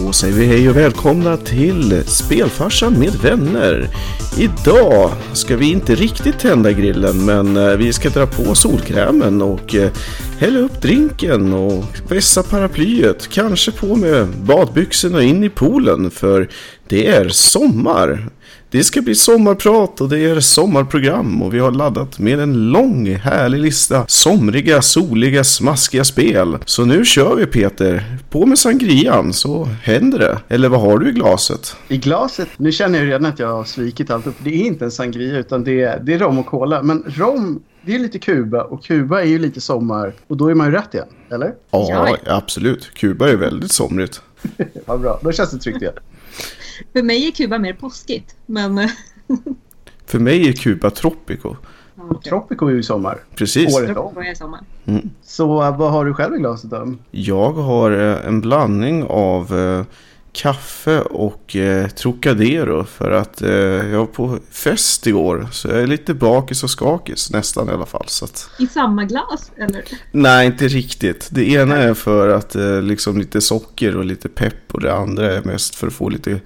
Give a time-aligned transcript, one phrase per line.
[0.00, 3.88] Då säger vi hej och välkomna till Spelfarsan med vänner.
[4.38, 9.74] Idag ska vi inte riktigt tända grillen men eh, vi ska dra på solkrämen och
[9.74, 9.90] eh,
[10.38, 13.28] hälla upp drinken och vässa paraplyet.
[13.28, 16.48] Kanske på med badbyxorna in i poolen för
[16.88, 18.28] det är sommar.
[18.72, 23.14] Det ska bli sommarprat och det är sommarprogram och vi har laddat med en lång
[23.14, 26.58] härlig lista somriga, soliga, smaskiga spel.
[26.64, 28.18] Så nu kör vi Peter.
[28.30, 30.38] På med sangrian så händer det.
[30.48, 31.76] Eller vad har du i glaset?
[31.88, 34.36] I glaset, nu känner jag redan att jag har svikit allt upp.
[34.38, 36.82] Det är inte en sangria utan det är, det är rom och cola.
[36.82, 40.14] Men rom, det är lite Kuba och Kuba är ju lite sommar.
[40.26, 41.54] Och då är man ju rätt igen, eller?
[41.70, 42.94] Ja, absolut.
[42.94, 44.22] Kuba är väldigt somrigt.
[44.86, 45.20] Ja, bra.
[45.22, 45.94] Då känns det tryggt igen.
[46.92, 48.36] För mig är Kuba mer påskigt.
[48.46, 48.90] Men eh,
[50.06, 51.56] För mig är Kuba Tropico.
[52.24, 53.18] Tropico är ju sommar.
[53.34, 53.76] Precis.
[53.76, 54.18] Året om.
[54.18, 54.60] Är sommar.
[55.22, 56.94] Så äh, vad har du själv i glaset då?
[57.10, 59.84] Jag har eh, en blandning av eh,
[60.32, 65.48] kaffe och eh, Trocadero för att eh, jag var på fest igår.
[65.52, 68.04] Så jag är lite bakis och skakis nästan i alla fall.
[68.06, 69.84] Så att, I samma glas, eller?
[70.12, 71.28] nej, inte riktigt.
[71.30, 75.32] Det ena är för att eh, liksom lite socker och lite pepp och det andra
[75.32, 76.40] är mest för att få lite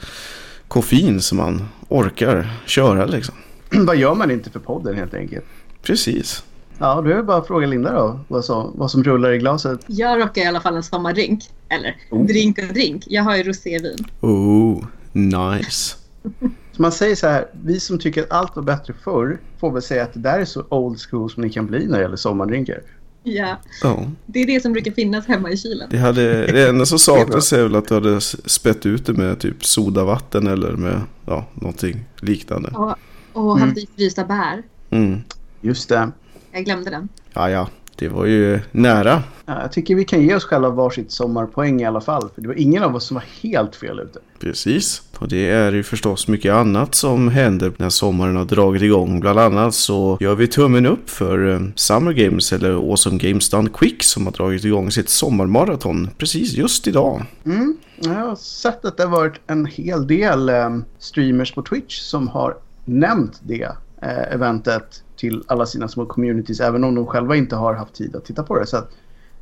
[0.69, 3.35] koffein så man orkar köra liksom.
[3.71, 5.45] vad gör man inte för podden helt enkelt?
[5.83, 6.43] Precis.
[6.79, 8.21] Ja, då är det bara att fråga Linda då.
[8.29, 9.81] Vad som, vad som rullar i glaset.
[9.87, 11.45] Jag rockar i alla fall en sommardrink.
[11.69, 12.27] Eller Oh.
[12.27, 13.05] drink och drink.
[13.07, 13.97] Jag har ju rosévin.
[14.21, 15.97] Oh, nice.
[16.73, 19.83] Så man säger så här, vi som tycker att allt var bättre förr får väl
[19.83, 22.17] säga att det där är så old school som ni kan bli när det gäller
[22.17, 22.81] sommardrinkar.
[23.23, 24.07] Ja, Ja.
[24.27, 25.89] det är det som brukar finnas hemma i kylen.
[25.91, 29.41] Det, hade, det enda som saknas är väl att du hade spett ut det med
[29.41, 32.69] typ sodavatten eller med ja, någonting liknande.
[32.69, 32.95] Och,
[33.33, 34.63] och haft i frysta bär.
[34.91, 35.21] Mm.
[35.61, 36.11] Just det.
[36.57, 37.09] Jag glömde den.
[37.33, 39.23] Ja, ja, det var ju nära.
[39.47, 42.29] Ja, Jag tycker vi kan ge oss själva varsitt sommarpoäng i alla fall.
[42.35, 44.19] För det var ingen av oss som var helt fel ute.
[44.39, 45.03] Precis.
[45.19, 49.21] Och det är ju förstås mycket annat som händer när sommaren har dragit igång.
[49.21, 53.71] Bland annat så gör vi tummen upp för eh, Summer Games eller Awesome Games Done
[53.75, 57.23] Quick som har dragit igång sitt sommarmaraton precis just idag.
[57.45, 57.77] Mm.
[58.01, 62.29] Jag har sett att det har varit en hel del eh, streamers på Twitch som
[62.29, 66.61] har nämnt det eh, eventet till alla sina små communities.
[66.61, 68.67] Även om de själva inte har haft tid att titta på det.
[68.67, 68.83] Så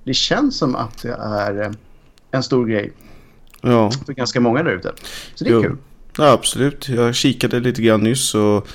[0.04, 1.70] det känns som att det är eh,
[2.30, 2.92] en stor grej
[3.60, 4.92] Ja, för ganska många där ute.
[5.34, 5.62] Så det är Jo.
[5.62, 5.76] kul.
[6.18, 6.88] Ja, absolut.
[6.88, 8.68] Jag kikade lite grann nyss och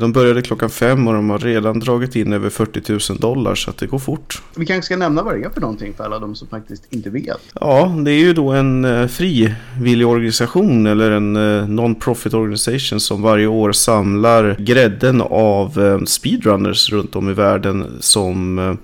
[0.00, 3.70] de började klockan fem och de har redan dragit in över 40 000 dollar så
[3.70, 4.42] att det går fort.
[4.56, 7.10] Vi kanske ska nämna vad det är för någonting för alla de som faktiskt inte
[7.10, 7.40] vet.
[7.60, 13.22] Ja, det är ju då en eh, frivillig organisation eller en eh, non-profit organisation som
[13.22, 18.74] varje år samlar grädden av eh, speedrunners runt om i världen som eh,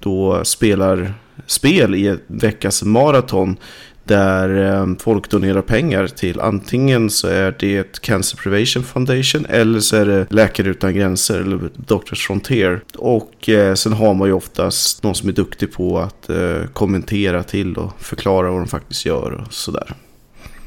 [0.00, 1.14] då spelar
[1.46, 3.56] spel i en veckas maraton
[4.04, 9.96] där eh, folk donerar pengar till antingen så är det Cancer Prevention Foundation eller så
[9.96, 12.80] är det Läkare Utan Gränser eller Doctors Frontier.
[12.96, 17.42] Och eh, sen har man ju oftast någon som är duktig på att eh, kommentera
[17.42, 19.94] till och förklara vad de faktiskt gör och sådär.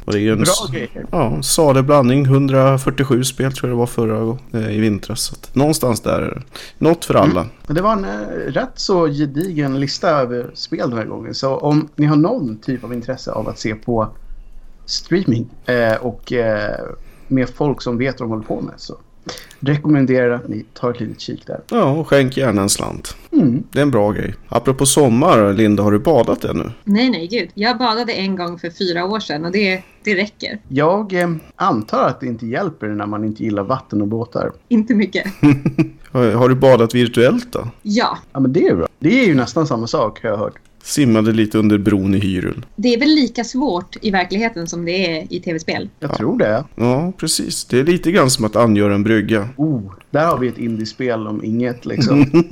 [0.06, 1.06] Och det är ju en Bra grejer.
[1.12, 5.22] ja, salig blandning, 147 spel tror jag det var förra eh, i vintras.
[5.22, 6.42] Så att någonstans där är det.
[6.78, 7.46] Något för alla.
[7.68, 11.34] Men det var en eh, rätt så gedigen lista över spel den här gången.
[11.34, 14.08] Så om ni har någon typ av intresse av att se på
[14.86, 16.80] streaming eh, och eh,
[17.28, 18.98] med folk som vet vad de håller på med så
[19.60, 21.60] rekommenderar att ni tar ett litet kik där.
[21.70, 23.16] Ja, och skänk gärna en slant.
[23.32, 23.64] Mm.
[23.72, 24.36] Det är en bra grej.
[24.48, 26.72] Apropå sommar, Linda, har du badat ännu?
[26.84, 27.50] Nej, nej, gud.
[27.54, 30.60] Jag badade en gång för fyra år sedan och det, det räcker.
[30.68, 34.52] Jag eh, antar att det inte hjälper när man inte gillar vatten och båtar.
[34.68, 35.26] Inte mycket.
[36.12, 37.68] Har, har du badat virtuellt då?
[37.82, 38.88] Ja, Ja men det är bra.
[39.00, 40.54] Det är ju nästan samma sak har jag hört.
[40.84, 42.66] Simmade lite under bron i Hyrul.
[42.76, 45.90] det är väl lika svårt i verkligheten som det är i tv-spel.
[46.00, 46.64] Jag tror det.
[46.76, 47.66] Ja, precis.
[47.66, 49.50] Det är lite grann som att angöra en brygga.
[49.58, 52.26] Oh, där har vi ett indiespel om inget liksom.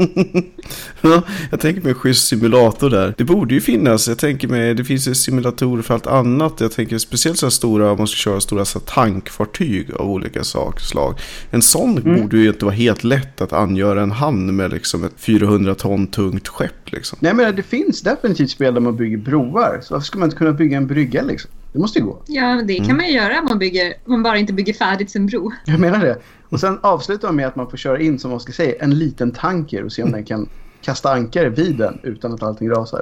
[1.02, 3.14] Ja, jag tänker mig en schysst simulator där.
[3.18, 4.08] Det borde ju finnas.
[4.08, 6.62] Jag tänker mig, det finns ju simulatorer för allt annat.
[6.62, 10.44] Jag tänker speciellt så här stora, om man ska köra stora så tankfartyg av olika
[10.44, 11.20] sak, slag.
[11.52, 15.14] En sån borde ju inte vara helt lätt att angöra en hamn med liksom ett
[15.18, 17.20] 400 ton tungt skepp liksom.
[17.22, 19.80] Nej men det finns definitivt spel där man bygger broar.
[19.82, 21.52] Så varför ska man inte kunna bygga en brygga liksom?
[21.74, 22.22] Det måste ju gå.
[22.28, 25.12] Ja, det kan man ju göra om man, bygger, om man bara inte bygger färdigt
[25.12, 25.52] sin bro.
[25.66, 26.18] Jag menar det.
[26.52, 29.00] Och sen avslutar man med att man får köra in, som man ska säga, en
[29.00, 30.50] liten tanker och se om den kan
[30.82, 33.02] kasta ankare vid den utan att allting rasar.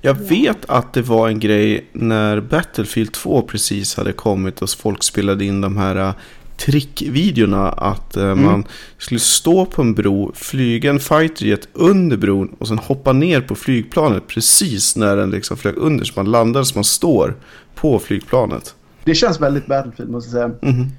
[0.00, 5.02] Jag vet att det var en grej när Battlefield 2 precis hade kommit och folk
[5.02, 6.14] spelade in de här
[6.56, 8.64] trickvideorna att eh, man
[8.98, 13.54] skulle stå på en bro, flyga en fighterjet under bron och sen hoppa ner på
[13.54, 17.36] flygplanet precis när den liksom flög under så man landar så man står
[17.74, 18.74] på flygplanet.
[19.04, 20.72] Det känns väldigt Battlefield måste jag säga.
[20.72, 20.90] Mhm.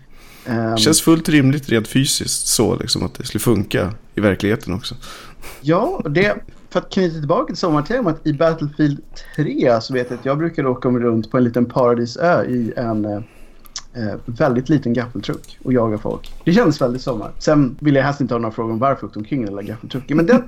[0.48, 4.74] Ehm, Det känns fullt rimligt rent fysiskt så liksom att det skulle funka i verkligheten
[4.74, 4.96] också.
[5.62, 6.36] Ja, det,
[6.70, 9.00] för att knyta tillbaka till sommartemat i Battlefield
[9.36, 13.24] 3 så vet jag att jag brukar åka runt på en liten paradisö i en
[13.98, 16.34] eh, väldigt liten gaffeltruck och jaga folk.
[16.44, 17.32] Det känns väldigt sommar.
[17.40, 20.18] Sen vill jag helst inte ha några frågor om varför jag omkring den där gaffeltrucken.
[20.18, 20.44] Men det,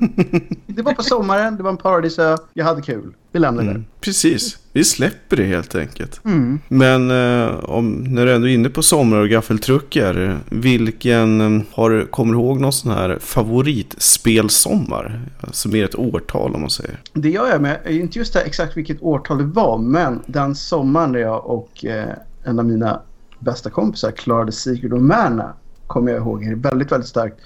[0.68, 3.14] det var på sommaren, det var en paradisö, jag hade kul.
[3.32, 3.70] Vi lämnar det.
[3.70, 3.86] Mm.
[4.02, 6.26] Precis, vi släpper det helt enkelt.
[6.26, 6.60] Mm.
[6.68, 12.12] Men eh, om, när du ändå är inne på somrar och gaffeltruckar, vilken eh, har,
[12.12, 15.22] kommer du ihåg någon sån här favoritspelsommar?
[15.42, 17.00] Alltså mer ett årtal om man säger.
[17.14, 17.80] Det gör jag med.
[17.88, 21.86] Inte just det här exakt vilket årtal det var, men den sommaren när jag och
[21.86, 22.10] eh,
[22.44, 23.02] en av mina
[23.40, 25.54] bästa kompisar klarade Secret of Mana
[25.88, 27.40] kommer jag ihåg väldigt, väldigt starkt.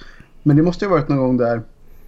[0.43, 1.61] Men det måste ju ha varit någon gång där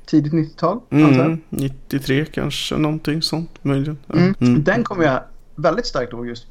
[0.05, 1.25] tidigt 90-tal, antar jag.
[1.25, 3.97] Mm, 93 kanske, någonting sånt möjligen.
[4.07, 4.15] Ja.
[4.15, 4.35] Mm.
[4.39, 4.63] Mm.
[4.63, 5.19] Den kommer jag
[5.55, 6.47] väldigt starkt ihåg just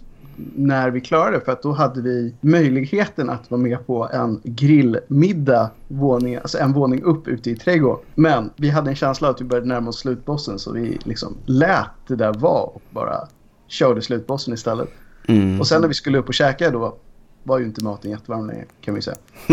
[0.54, 1.44] när vi klarade det.
[1.44, 6.72] För att då hade vi möjligheten att vara med på en grillmiddag våning, alltså en
[6.72, 8.04] våning upp ute i trädgården.
[8.14, 11.90] Men vi hade en känsla att vi började närma oss slutbossen så vi liksom lät
[12.06, 13.28] det där vara och bara
[13.66, 14.88] körde slutbossen istället.
[15.28, 15.60] Mm.
[15.60, 16.96] Och sen när vi skulle upp och käka då
[17.44, 19.16] var ju inte maten jättevarm längre kan vi säga.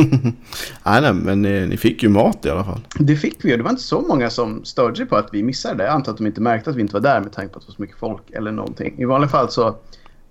[0.85, 2.79] nej, nej, men eh, ni fick ju mat i alla fall.
[2.99, 5.43] Det fick vi och det var inte så många som störde sig på att vi
[5.43, 5.83] missade det.
[5.83, 7.65] Jag antar att de inte märkte att vi inte var där med tanke på att
[7.65, 8.95] det var så mycket folk eller någonting.
[8.97, 9.75] I vanliga fall så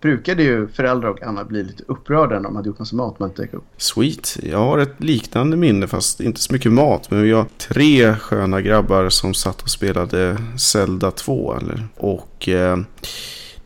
[0.01, 3.29] brukade ju föräldrar och Anna bli lite upprörda när de hade gjort massa mat man
[3.29, 3.65] inte upp.
[3.77, 4.39] Sweet.
[4.43, 7.11] Jag har ett liknande minne fast inte så mycket mat.
[7.11, 11.57] Men vi har tre sköna grabbar som satt och spelade Zelda 2.
[11.57, 11.89] Eller?
[11.97, 12.79] Och eh,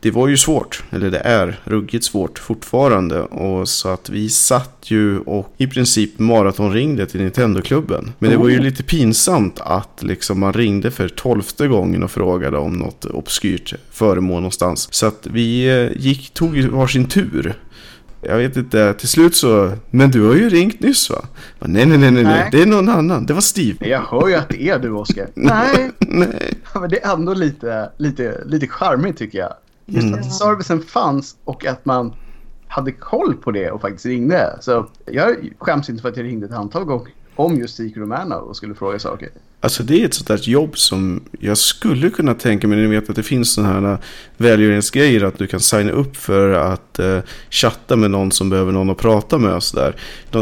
[0.05, 0.83] det var ju svårt.
[0.89, 3.21] Eller det är ruggigt svårt fortfarande.
[3.21, 8.13] Och så att vi satt ju och i princip maratonringde till Nintendo-klubben.
[8.19, 12.57] Men det var ju lite pinsamt att liksom man ringde för tolfte gången och frågade
[12.57, 14.87] om något obskyrt föremål någonstans.
[14.91, 17.55] Så att vi eh, gick, tog varsin tur.
[18.21, 19.73] Jag vet inte, till slut så...
[19.91, 21.25] Men du har ju ringt nyss va?
[21.59, 22.49] Bara, Nej, nej, nej, nej, nej, Nej.
[22.51, 23.25] det är någon annan.
[23.25, 23.89] Det var Steve.
[23.89, 25.27] Jag hör ju att det är du Oskar.
[25.35, 26.53] Nej, Nej.
[26.73, 29.53] men det är ändå lite, lite, lite charmigt tycker jag.
[29.87, 30.19] Just Mm.
[30.19, 32.15] att servicen fanns och att man
[32.67, 34.57] hade koll på det och faktiskt ringde.
[34.61, 38.37] Så jag skäms inte för att jag ringde ett antal gånger om just Secret Mana
[38.37, 39.29] och skulle fråga saker.
[39.59, 42.77] Alltså det är ett sånt där jobb som jag skulle kunna tänka mig.
[42.77, 43.97] Ni vet att det finns sådana här
[44.37, 48.89] välgörenhetsgrejer att du kan signa upp för att eh, chatta med någon som behöver någon
[48.89, 49.95] att prata med och sådär.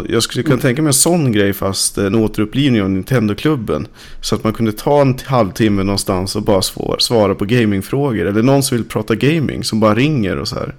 [0.10, 3.88] Jag skulle kunna tänka mig en sån grej fast en återupplivning av Nintendo-klubben.
[4.22, 6.62] Så att man kunde ta en halvtimme någonstans och bara
[7.00, 8.26] svara på gamingfrågor.
[8.26, 10.76] Eller någon som vill prata gaming som bara ringer och så här.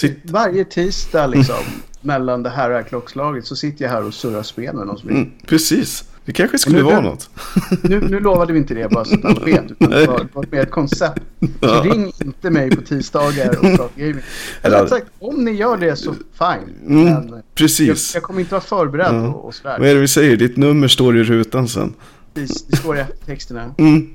[0.00, 1.56] Sitt, Varje tisdag liksom
[2.00, 4.86] mellan det här och det här klockslaget så sitter jag här och surrar spel med
[4.86, 5.22] någon som ringer.
[5.22, 6.04] mm, precis.
[6.24, 7.30] Det kanske skulle Nu- vara något.
[7.82, 9.70] Nu, nu lovade vi inte det bara så att alla vet.
[9.70, 11.22] Utan det var, var mer ett koncept.
[11.40, 11.82] Så Ja.
[11.84, 14.22] ring inte mig på tisdagar och prata gaming.
[14.62, 16.74] Eller sagt, om ni gör det så fine.
[16.86, 18.14] Mm, Men jag, Precis.
[18.14, 19.28] jag kommer inte vara förberedd Ja.
[19.28, 19.78] och, och sådär.
[19.78, 20.36] Vad är det vi säger?
[20.36, 21.94] Ditt nummer står i rutan sen.
[22.34, 23.74] Det, det står i texterna.
[23.78, 24.06] Mm.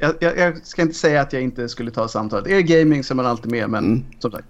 [0.00, 2.46] Jag, jag, jag ska inte säga att jag inte skulle ta samtalet.
[2.46, 3.70] Är det gaming så är man alltid med.
[3.70, 4.04] Men Mm.
[4.18, 4.46] som sagt.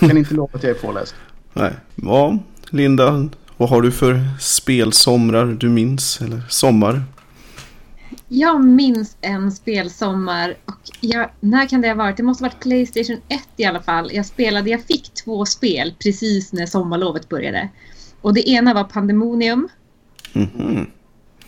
[0.00, 1.14] Jag kan inte lova att jag är påläst.
[1.52, 1.72] Nej.
[1.94, 2.38] Ja,
[2.70, 6.20] Linda, vad har du för spelsomrar du minns?
[6.20, 7.02] Eller sommar?
[8.28, 12.16] Jag minns en spelsommar och jag, när kan det ha varit?
[12.16, 14.10] Det måste ha varit Playstation 1 i alla fall.
[14.12, 17.68] Jag spelade, jag fick två spel precis när sommarlovet började.
[18.20, 19.68] Och det ena var Pandemonium
[20.32, 20.86] Mhm.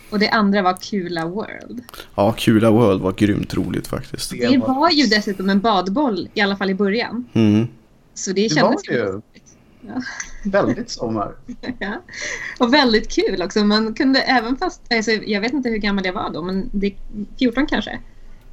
[0.09, 1.81] Och det andra var Kula World.
[2.15, 4.31] Ja, Kula World var grymt roligt faktiskt.
[4.31, 7.25] Det Det var- ju dessutom en badboll, i alla fall i början.
[7.33, 7.67] Mm.
[8.13, 9.21] Så det Det kändes var det ju.
[9.81, 10.01] Ja.
[10.45, 11.31] Väldigt sommar.
[11.79, 12.01] Ja.
[12.59, 13.65] Och väldigt kul också.
[13.65, 16.93] Man kunde även fast, alltså, jag vet inte hur gammal jag var då, men det,
[17.39, 17.99] 14 kanske.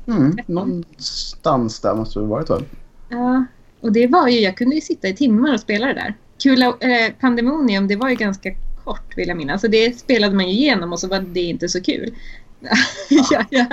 [0.07, 0.39] Mm.
[0.47, 2.61] Någonstans där måste det varit va?
[3.09, 3.45] Ja,
[3.81, 6.15] och det var ju, jag kunde ju sitta i timmar och spela det där.
[6.43, 8.51] Kula, eh, Pandemonium, det var ju ganska
[8.87, 9.61] kort vill jag minnas.
[9.61, 12.15] Så det spelade man ju igenom och så var det inte så kul.
[13.31, 13.67] ja, ja,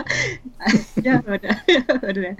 [0.94, 2.36] jag, hörde, jag hörde det.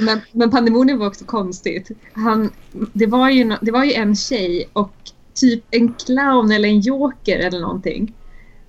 [0.00, 1.90] Men, men Pandemonium var också konstigt.
[2.12, 2.50] Han,
[2.92, 4.92] det, var ju, det var ju en tjej och
[5.34, 8.14] typ en clown eller en joker eller någonting.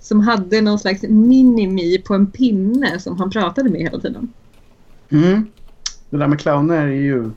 [0.00, 4.32] Som hade någon slags minimi på en pinne som han pratade med hela tiden.
[5.10, 5.46] Mm.
[6.10, 7.30] Det där med clowner är ju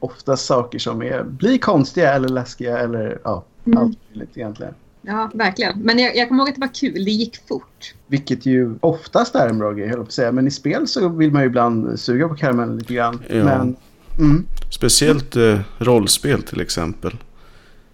[0.00, 3.78] ofta saker som är, blir konstiga eller läskiga eller ja, Mm.
[3.78, 4.74] allt möjligt egentligen.
[5.02, 5.78] Ja, verkligen.
[5.78, 7.04] Men jag, jag kommer ihåg att det var kul.
[7.04, 7.94] Det gick fort.
[8.06, 10.32] Vilket ju oftast är en bra grej, höll jag på att säga.
[10.32, 13.22] Men i spel så vill man ju ibland suga på karamellen lite grann.
[13.28, 13.44] Ja.
[13.44, 13.76] Men,
[14.18, 17.16] mm, Speciellt eh, rollspel till exempel.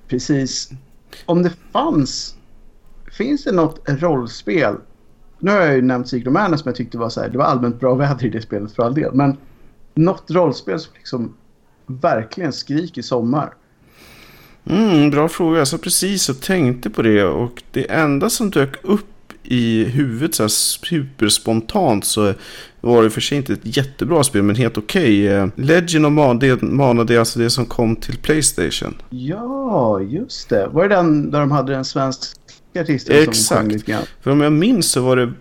[0.08, 0.70] Precis.
[1.26, 2.36] Om det fanns...
[3.12, 4.76] Finns det något rollspel?
[5.38, 7.80] Nu har jag ju nämnt Manor som jag tyckte var så här, det var allmänt
[7.80, 9.14] bra väder i det spelet för all del.
[9.14, 9.36] Men
[9.94, 11.34] något rollspel som liksom
[11.86, 13.54] verkligen skriker sommar.
[14.66, 15.58] Mm, bra fråga.
[15.58, 17.24] Jag satt precis och tänkte på det.
[17.24, 19.06] Och det enda som dök upp
[19.42, 22.34] i huvudet så här superspontant så
[22.80, 25.42] var det för sig inte ett jättebra spel men helt okej.
[25.42, 25.50] Okay.
[25.56, 26.12] Legend of
[26.62, 28.94] Mana, det är alltså det som kom till Playstation.
[29.10, 30.68] Ja, just det.
[30.72, 32.34] Var det den där de hade den svenska
[32.80, 33.36] artisten Exakt.
[33.36, 34.02] som sjöng lite grann?
[34.20, 35.32] För om jag minns så var det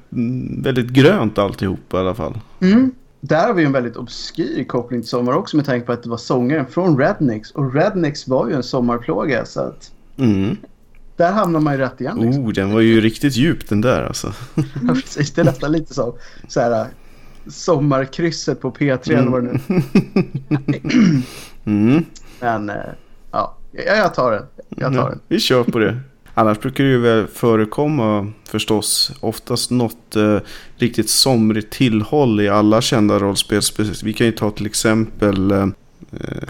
[0.61, 2.39] väldigt grönt alltihop i alla fall.
[2.61, 2.91] Mm.
[3.25, 6.09] Där har vi en väldigt obskyr koppling till sommar också med tanke på att det
[6.09, 7.51] var sångaren från Rednecks.
[7.51, 9.91] Och Rednecks var ju en sommarplåga så att...
[10.17, 10.57] Mm.
[11.17, 12.19] Där hamnar man ju rätt igen.
[12.19, 12.45] Liksom.
[12.45, 14.33] Oh, den var ju riktigt djup den där alltså.
[14.55, 15.31] ja, precis.
[15.31, 16.13] Det är nästan lite som
[16.47, 16.87] så här,
[17.47, 19.81] sommarkrysset på P3 eller vad det nu
[21.65, 22.05] mm.
[22.39, 22.75] Men eh,
[23.31, 24.45] ja, jag tar den.
[24.69, 25.19] Jag tar ja, den.
[25.27, 25.99] Vi kör på det.
[26.33, 30.39] Annars brukar det ju väl förekomma förstås oftast något eh,
[30.75, 33.61] riktigt somrigt tillhåll i alla kända rollspel.
[34.03, 35.67] Vi kan ju ta till exempel eh,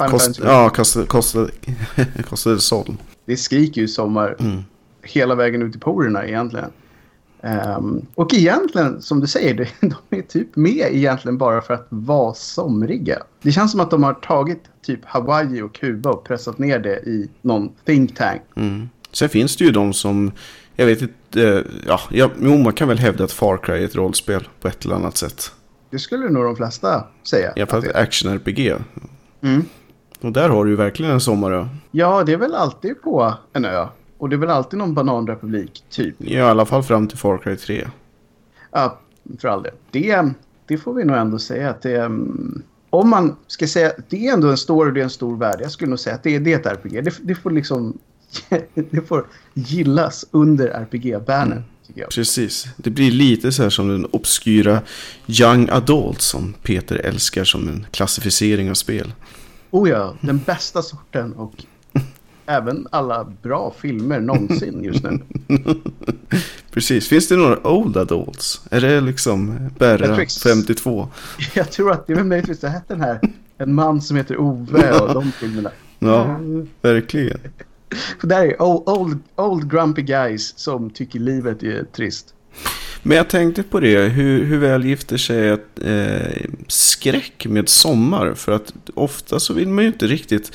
[0.10, 1.48] kost, ja, Costa, Costa,
[2.30, 2.96] Costa del Sol.
[3.26, 4.64] Det skriker ju sommar Mm.
[5.02, 6.70] hela vägen ut i porerna egentligen.
[7.42, 12.34] Ehm, och egentligen, som du säger, de är typ med egentligen bara för att vara
[12.34, 13.18] somriga.
[13.42, 16.96] Det känns som att de har tagit typ Hawaii och Kuba och pressat ner det
[17.00, 18.42] i någon think tank.
[18.56, 18.90] Mm.
[19.14, 20.32] Sen finns det ju de som,
[20.76, 23.86] jag vet inte, eh, ja, ja, jo, man kan väl hävda att Far Cry är
[23.86, 25.52] ett rollspel på ett eller annat sätt.
[25.90, 27.54] Det skulle nog de flesta säga.
[27.56, 28.04] Alla fall att det är.
[28.04, 28.76] action-RPG.
[29.42, 29.66] Mm.
[30.22, 31.68] Och där har du ju verkligen en sommarö.
[31.92, 33.88] Ja, det är väl alltid på en ö.
[34.18, 36.16] Och det är väl alltid någon bananrepublik, typ.
[36.18, 37.88] Ja, I alla fall fram till Far Cry 3.
[38.72, 39.00] Ja,
[39.40, 39.74] för all del.
[39.92, 40.24] Det,
[40.68, 41.96] det får vi nog ändå säga att det...
[42.02, 43.92] mm, Om man ska säga...
[44.10, 45.60] Det är ändå en story och det är en stor värld.
[45.62, 47.04] Jag skulle nog säga att det är, det är ett RPG.
[47.04, 47.98] Det, det får liksom...
[48.92, 50.68] Det får gillas under
[51.96, 52.10] jag.
[52.10, 52.68] Precis.
[52.78, 54.82] Det blir lite så här som den obskyra
[55.28, 59.14] Young Adult som Peter älskar som en klassificering av spel.
[59.72, 61.54] Oh ja, den bästa sorten och
[62.46, 65.20] även alla bra filmer någonsin just nu.
[66.72, 67.08] Precis.
[67.08, 68.62] Finns det några Old Adults?
[68.72, 70.38] Är det liksom Berra Matrix.
[70.38, 71.08] 52?
[71.54, 73.20] Jag tror att det är möjligtvis det hette den här
[73.58, 75.72] En man som heter Ove och de filmerna.
[76.00, 76.40] Ja,
[76.82, 77.40] verkligen.
[77.94, 82.34] För där är old, old, old grumpy guys som tycker livet är trist.
[83.04, 88.34] Men jag tänkte på det, hur, hur väl gifter sig ett, eh, skräck med sommar?
[88.34, 90.52] För att ofta så vill man ju inte riktigt...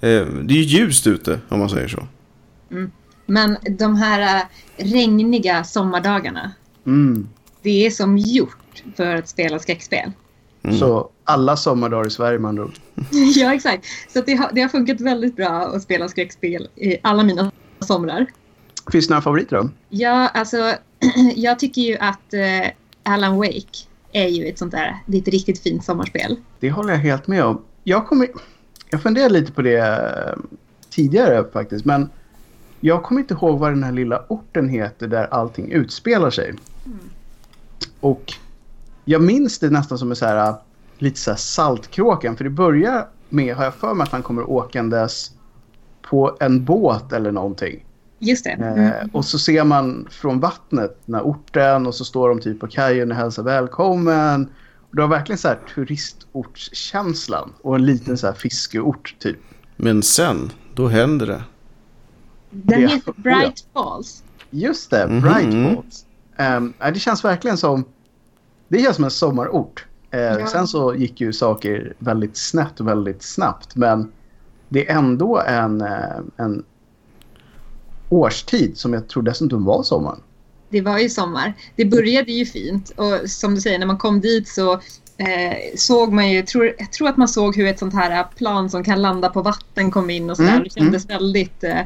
[0.00, 2.06] Eh, det är ju ljust ute, om man säger så.
[3.26, 4.44] Men de här äh,
[4.84, 6.52] regniga sommardagarna,
[6.86, 7.28] Mm.
[7.62, 10.12] det är som gjort för att spela skräckspel.
[10.62, 10.78] Mm.
[10.78, 12.74] Så alla sommardagar i Sverige med andra ord.
[13.34, 13.84] ja, exakt.
[14.08, 17.50] Så det, har, det har funkat väldigt bra att spela skräckspel i alla mina
[17.80, 18.26] somrar.
[18.92, 19.68] Finns det några favoriter då?
[19.88, 20.74] Ja, alltså
[21.36, 22.70] jag tycker ju att eh,
[23.02, 26.36] Alan Wake är ju ett sånt där, det är ett riktigt fint sommarspel.
[26.60, 27.62] Det håller jag helt med om.
[27.84, 28.28] Jag, kommer,
[28.90, 30.42] jag funderade lite på det eh,
[30.90, 31.84] tidigare faktiskt.
[31.84, 32.10] Men
[32.80, 36.54] jag kommer inte ihåg vad den här lilla orten heter där allting utspelar sig.
[38.00, 38.32] Och
[39.04, 40.54] jag minns det nästan som en så här,
[40.98, 42.36] lite så här saltkråkan.
[42.36, 45.30] För det börjar med, har jag för mig att han kommer åkandes
[46.02, 47.84] på en båt eller någonting.
[48.18, 48.50] Just det.
[48.50, 49.10] Eh, Mm.
[49.12, 52.66] och så ser man från vattnet den här orten och så står de typ på
[52.66, 54.48] kajen och hälsar välkommen.
[54.90, 59.38] Och du har verkligen så här turistortskänslan och en liten så här fiskeort typ.
[59.76, 61.42] Men sen, då händer det.
[62.50, 64.22] Den heter Bright Falls.
[64.50, 65.20] Just det, Mhm.
[65.20, 66.04] Bright Falls.
[66.56, 67.84] Um, det känns verkligen som...
[68.72, 69.86] Det känns som en sommarort.
[70.10, 70.46] Eh, Ja.
[70.46, 73.76] Sen så gick ju saker väldigt snett väldigt snabbt.
[73.76, 74.12] Men
[74.68, 76.64] det är ändå en, eh, en
[78.08, 80.20] årstid som jag tror dessutom var sommaren.
[80.68, 81.52] Det var ju sommar.
[81.76, 84.72] Det började ju fint och som du säger, när man kom dit så
[85.16, 88.70] eh, såg man ju, tror, jag tror att man såg hur ett sånt här plan
[88.70, 90.50] som kan landa på vatten kom in och sådär.
[90.50, 91.80] Mm, Det kändes väldigt, eh,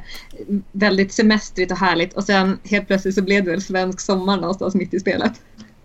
[0.73, 4.75] väldigt semestrigt och härligt och sen helt plötsligt så blev det väl svensk sommar någonstans
[4.75, 5.33] mitt i spelet.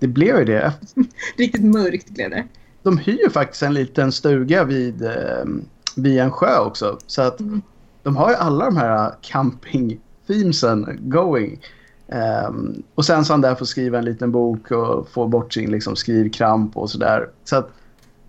[0.01, 0.73] Det blev ju det.
[1.37, 2.43] Riktigt mörkt blev det.
[2.83, 5.45] De hyr ju faktiskt en liten stuga vid, eh,
[5.95, 6.97] vid en sjö också.
[7.07, 7.61] Så att Mm.
[8.03, 11.59] de har ju alla de här camping-themesen going.
[12.07, 15.71] Ehm, och sen så han där får skriva en liten bok och få bort sin
[15.71, 17.29] liksom, skrivkramp och sådär.
[17.43, 17.69] Så att,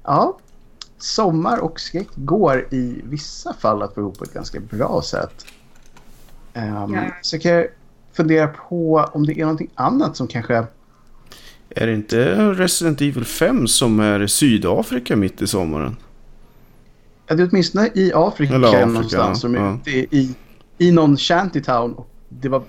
[0.05, 0.39] ja.
[0.99, 5.45] Sommar och skräck går i vissa fall att få ihop på ett ganska bra sätt.
[6.55, 7.03] Ehm, Ja.
[7.23, 7.67] Så kan jag
[8.13, 10.65] fundera på om det är någonting annat som kanske...
[11.77, 15.97] Är det inte Resident Evil 5 som är Sydafrika mitt i sommaren?
[17.27, 19.41] Ja, det är åtminstone i Afrika, Eller Afrika, någonstans.
[19.41, 19.79] Som är ja.
[19.81, 20.35] ute i,
[20.79, 21.95] i någon shantytown.
[21.95, 22.63] Och det var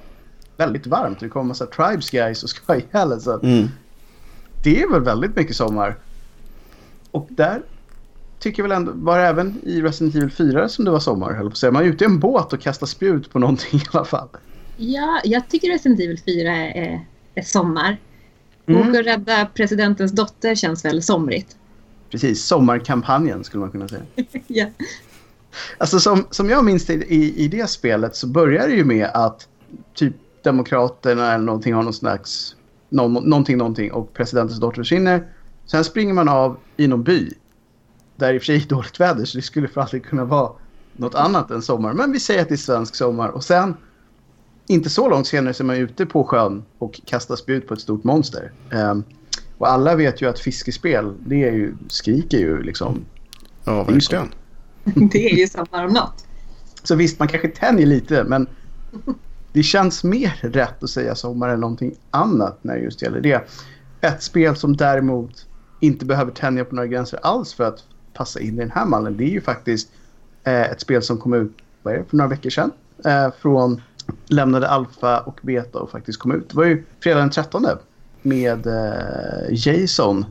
[0.58, 1.20] väldigt varmt.
[1.20, 3.68] Det kom en massa tribes guys och ska ihjäl så Mm.
[4.64, 5.98] Det är väl väldigt mycket sommar.
[7.12, 7.62] Och där
[8.40, 11.34] tycker jag väl ändå, var det även i Resident Evil 4 som det var sommar,
[11.34, 11.72] höll på att säga.
[11.72, 14.28] Man är ute i en båt och kastar spjut på någonting i alla fall.
[14.78, 17.06] Ja, jag tycker Resident Evil 4 är,
[17.36, 17.98] är sommar.
[18.68, 18.82] Mm.
[18.82, 21.58] Och att rädda presidentens dotter känns väl somrigt.
[22.10, 24.02] Precis, sommarkampanjen skulle man kunna säga.
[24.48, 24.66] ja.
[25.78, 29.10] Alltså som, som jag minns det i, i det spelet så börjar det ju med
[29.14, 29.48] att
[29.94, 32.56] typ Demokraterna eller någonting har någon slags
[32.90, 35.28] någon, någonting, någonting och presidentens dotter försvinner.
[35.66, 37.34] Sen springer man av i någon by.
[38.16, 40.52] Där i och för sig är dåligt väder så det skulle för alltid kunna vara
[40.94, 41.94] något annat än sommar.
[41.94, 43.76] Men vi säger att det är svensk sommar och sen
[44.68, 47.82] inte så långt senare så är man ute på sjön och kastar spjut på ett
[47.82, 48.52] stort monster.
[48.72, 49.04] Ehm,
[49.58, 53.06] och alla vet ju att fiskespel, det är ju, skriker ju liksom
[53.66, 54.34] Ja, verkligen.
[54.84, 56.26] Det är ju sommar om något.
[56.84, 58.48] Så visst, man kanske tänjer lite, men
[59.54, 63.48] det känns mer rätt att säga sommar än någonting annat när det just gäller det.
[64.02, 65.48] Ett spel som däremot
[65.80, 69.18] inte behöver tänja på några gränser alls för att passa in i den här mallen,
[69.18, 69.92] det är ju faktiskt
[70.44, 71.52] eh, ett spel som kom ut
[71.84, 72.72] vad är det, för några veckor sedan.
[73.06, 73.82] Eh, från
[74.28, 76.50] lämnade alfa och beta och faktiskt kom ut.
[76.50, 77.66] Det var ju fredag den 13
[78.22, 80.26] med eh, Jason.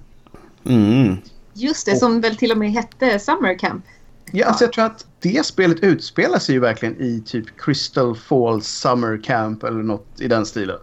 [0.64, 1.16] Mm.
[1.54, 3.84] Just det, som väl till och med hette Summer Camp.
[4.32, 8.66] Ja, alltså jag tror att det spelet utspelar sig ju verkligen i typ Crystal Falls
[8.66, 10.78] Summer Camp eller något i den stilen.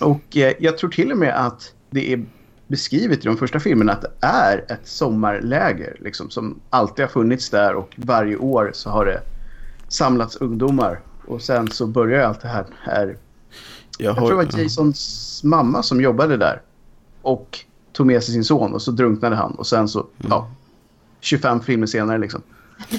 [0.00, 2.24] Och eh, jag tror till och med att det är
[2.66, 7.50] beskrivet i de första filmerna att det är ett sommarläger liksom, som alltid har funnits
[7.50, 9.20] där och varje år så har det
[9.88, 11.00] samlats ungdomar.
[11.30, 12.66] Och sen så börjar allt det här.
[12.82, 13.16] här.
[13.98, 16.62] Jag tror det var Jasons mamma som jobbade där
[17.22, 17.58] och
[17.92, 20.48] tog med sig sin son och så drunknade han och sen så, ja,
[21.20, 22.42] 25 filmer senare liksom.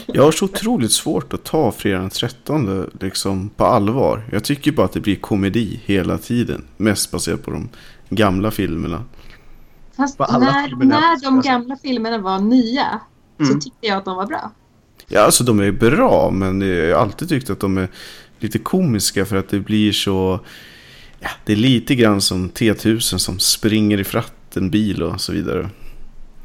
[0.08, 4.24] Jag har så otroligt svårt att ta fredagen den 13 liksom, på allvar.
[4.32, 6.64] Jag tycker bara att det blir komedi hela tiden.
[6.78, 7.70] Mest baserat på de
[8.10, 9.04] gamla filmerna.
[9.98, 11.54] Fast På alla när, filmerna, när de jag säga.
[11.54, 13.00] gamla filmerna var nya
[13.38, 13.60] så Mm.
[13.60, 14.52] tyckte jag att de var bra.
[15.13, 17.88] Ja, alltså de är bra, men jag har alltid tyckt att de är
[18.39, 20.39] lite komiska för att det blir så...
[21.19, 25.34] Ja, det är lite grann som T-1000 som springer i fratt en bil och så
[25.34, 25.69] vidare.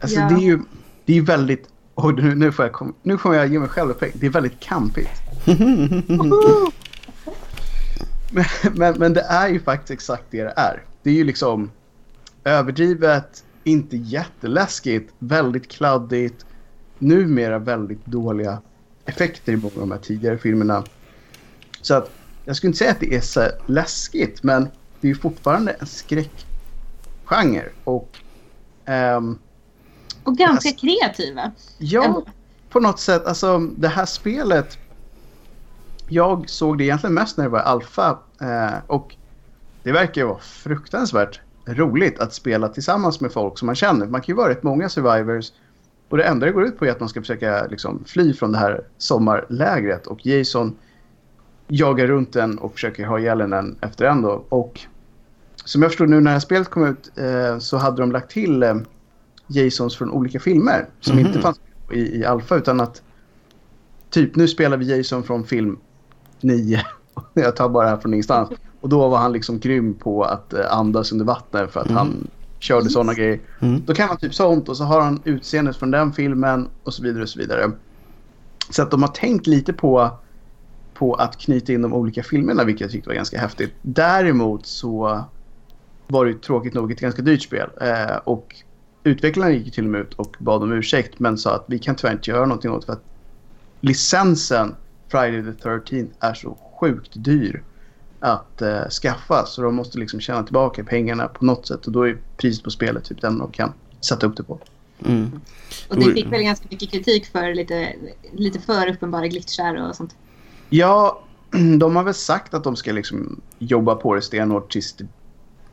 [0.00, 0.29] Alltså Ja.
[0.29, 0.59] det är ju
[1.05, 1.68] det är väldigt...
[1.94, 4.16] Oj, nu, nu, får jag, kom, nu kommer jag ge mig själv effekt.
[4.20, 5.11] Det är väldigt kampigt.
[8.31, 10.83] men, men, men det är ju faktiskt exakt det det är.
[11.02, 11.70] Det är ju liksom
[12.44, 16.45] överdrivet, inte jätteläskigt, väldigt kladdigt.
[16.98, 18.61] Numera väldigt dåliga
[19.04, 20.85] effekter i många av de här tidigare filmerna.
[21.82, 22.11] Så att
[22.44, 24.62] jag skulle inte säga att det är så läskigt, men
[25.00, 27.68] det är ju fortfarande en skräckgenre.
[27.85, 28.18] Och
[28.85, 29.38] ehm,
[30.24, 31.52] Och ganska Alltså- kreativa.
[31.78, 32.22] Ja,
[32.70, 33.26] på något sätt.
[33.26, 34.78] Alltså det här spelet.
[36.09, 38.18] Jag såg det egentligen mest när det var alfa.
[38.40, 39.16] Eh, och
[39.82, 44.06] det verkar ju vara fruktansvärt roligt att spela tillsammans med folk som man känner.
[44.06, 45.52] Man kan ju vara rätt många survivors.
[46.09, 48.53] Och det enda det går ut på är att man ska försöka liksom, fly från
[48.53, 50.07] det här sommarlägret.
[50.07, 50.77] Och Jason
[51.69, 54.45] jagar runt den och försöker ha ihjäl en efter en då.
[54.49, 54.81] Och
[55.64, 58.31] som jag förstod nu när det här spelet kom ut eh, så hade de lagt
[58.31, 58.75] till eh,
[59.47, 61.27] Jasons från olika filmer som Mhm.
[61.27, 61.61] inte fanns
[61.92, 63.03] i, i Alpha utan att
[64.11, 65.79] typ nu spelar vi Jason från film
[66.40, 66.81] 9.
[67.35, 68.51] Jag tar bara här från ingenstans.
[68.81, 71.97] Och då var han liksom grym på att eh, andas under vattnet för att Mm.
[71.97, 73.40] han körde sådana grejer.
[73.61, 73.83] Mm.
[73.87, 77.03] Då kan man typ sånt och så har han utseendet från den filmen och så
[77.03, 77.71] vidare och så vidare.
[78.71, 80.11] Så att de har tänkt lite på,
[80.95, 83.75] på att knyta in de olika filmerna vilket jag tyckte var ganska häftigt.
[83.83, 85.25] Däremot så
[86.07, 87.71] var det tråkigt nog ett ganska dyrt spel.
[87.81, 88.57] Eh, och
[89.05, 91.95] utvecklarna gick till och med ut och bad om ursäkt men sa att vi kan
[91.95, 93.05] tyvärr inte göra någonting åt för att
[93.81, 94.75] licensen
[95.09, 97.62] Friday the 13 är så sjukt dyr
[98.20, 102.09] att eh, skaffa så de måste liksom tjäna tillbaka pengarna på något sätt och då
[102.09, 104.59] är priset på spelet typ den de kan sätta upp det på.
[105.05, 105.40] Mm.
[105.88, 107.94] Och det fick väl ganska mycket kritik för lite,
[108.33, 110.16] lite för uppenbara glitchar och sånt.
[110.70, 111.22] Ja,
[111.79, 114.96] de har väl sagt att de ska liksom jobba på det stenhårt tills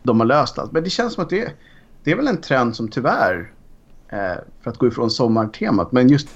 [0.03, 0.71] de har löst allt.
[0.71, 1.51] Men det känns som att det,
[2.03, 3.51] det är väl en trend som tyvärr,
[4.07, 6.27] eh, för att gå ifrån sommartemat, men just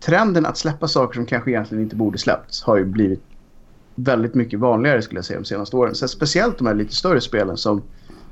[0.00, 3.22] trenden att släppa saker som kanske egentligen inte borde släppts har ju blivit
[3.96, 5.94] väldigt mycket vanligare skulle jag säga de senaste åren.
[5.94, 7.82] Så speciellt de här lite större spelen som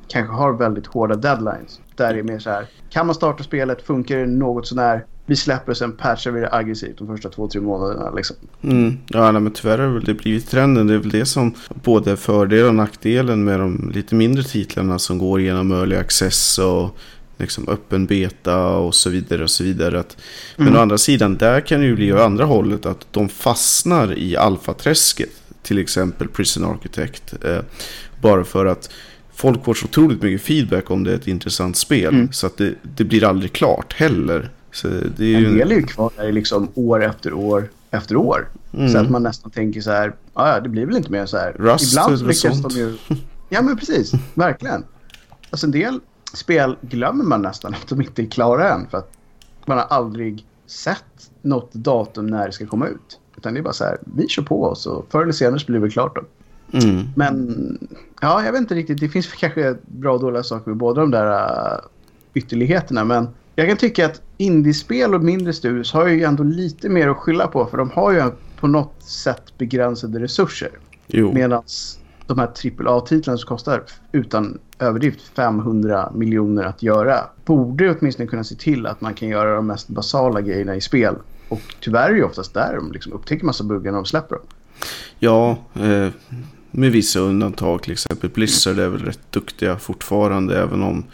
[0.08, 1.80] kanske har väldigt hårda deadlines.
[1.96, 5.36] Där det är mer så här, kan man starta spelet, funkar det något sånär, vi
[5.36, 8.36] släpper och sen patchar vi det aggressivt de första två, tre månaderna liksom.
[8.62, 8.98] Mm.
[9.08, 10.86] Ja, nej, men tyvärr har det blivit trenden.
[10.86, 15.18] Det är väl det som både fördelen och nackdelen med de lite mindre titlarna som
[15.18, 16.96] går genom early access och
[17.38, 20.00] liksom öppen beta och så vidare och så vidare.
[20.00, 20.16] Att,
[20.56, 20.78] Men Mm.
[20.78, 24.36] å andra sidan, där kan det ju bli å andra hållet att de fastnar i
[24.36, 25.30] alfaträsket
[25.64, 27.34] till exempel Prison Architect.
[27.44, 27.58] Eh,
[28.22, 28.90] bara för att
[29.32, 32.14] folk får så otroligt mycket feedback om det är ett intressant spel.
[32.14, 32.32] Mm.
[32.32, 34.50] Så att det, det blir aldrig klart heller.
[34.72, 38.16] Så det är ju En del är ju kvar där liksom år efter år efter
[38.16, 38.48] år.
[38.74, 38.88] Mm.
[38.88, 41.36] Så att man nästan tänker så här, "Ah, ja det blir väl inte mer så
[41.36, 41.52] här.
[41.52, 42.96] Rust Ibland lyckas de ju...
[43.48, 44.84] Ja men precis, verkligen.
[45.50, 46.00] Alltså en del
[46.34, 48.86] spel glömmer man nästan att de inte är klara än.
[48.90, 49.12] För att
[49.66, 53.18] man har aldrig sett något datum när det ska komma ut.
[53.44, 55.66] Utan det är bara så här, vi kör på oss och förr eller senare så
[55.66, 56.22] blir det klart då.
[56.78, 57.06] Mm.
[57.16, 57.78] Men
[58.20, 59.00] ja, jag vet inte riktigt.
[59.00, 61.80] Det finns kanske bra och dåliga saker med båda de där uh,
[62.34, 63.04] ytterligheterna.
[63.04, 67.16] Men jag kan tycka att indiespel och mindre studios har ju ändå lite mer att
[67.16, 67.66] skylla på.
[67.66, 68.22] För de har ju
[68.60, 70.70] på något sätt begränsade resurser.
[71.32, 71.62] Medan
[72.26, 78.54] de här AAA-titlarna som kostar utan överdrift 500 miljoner att göra borde åtminstone kunna se
[78.54, 81.14] till att man kan göra de mest basala grejerna i spel.
[81.48, 84.44] Och tyvärr är det oftast där de liksom upptäcker massa buggar när de släpper dem.
[85.18, 86.08] Ja, eh,
[86.70, 87.82] med vissa undantag.
[87.82, 90.58] Till exempel Blizzard är väl rätt duktiga fortfarande.
[90.62, 91.04] Även om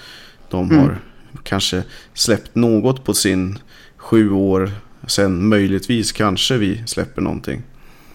[0.49, 0.79] de Mm.
[0.83, 0.99] har
[1.43, 1.83] kanske
[2.14, 3.59] släppt något på sin
[3.97, 4.71] sju år.
[5.07, 7.62] Sen möjligtvis kanske vi släpper någonting.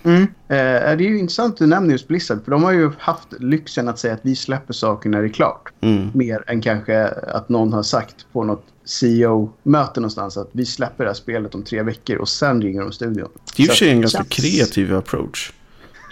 [0.03, 0.21] Mm.
[0.21, 0.57] Eh, det
[0.91, 2.43] är ju intressant att du nämner just Blizzard.
[2.43, 5.33] För de har ju haft lyxen att säga att vi släpper saker när det är
[5.33, 5.71] klart.
[5.81, 6.09] Mm.
[6.13, 11.09] Mer än kanske att någon har sagt på något CEO-möte någonstans att vi släpper det
[11.09, 13.29] här spelet om tre veckor och sen ringer de studion.
[13.55, 15.53] Det är sig en ganska känns kreativ approach.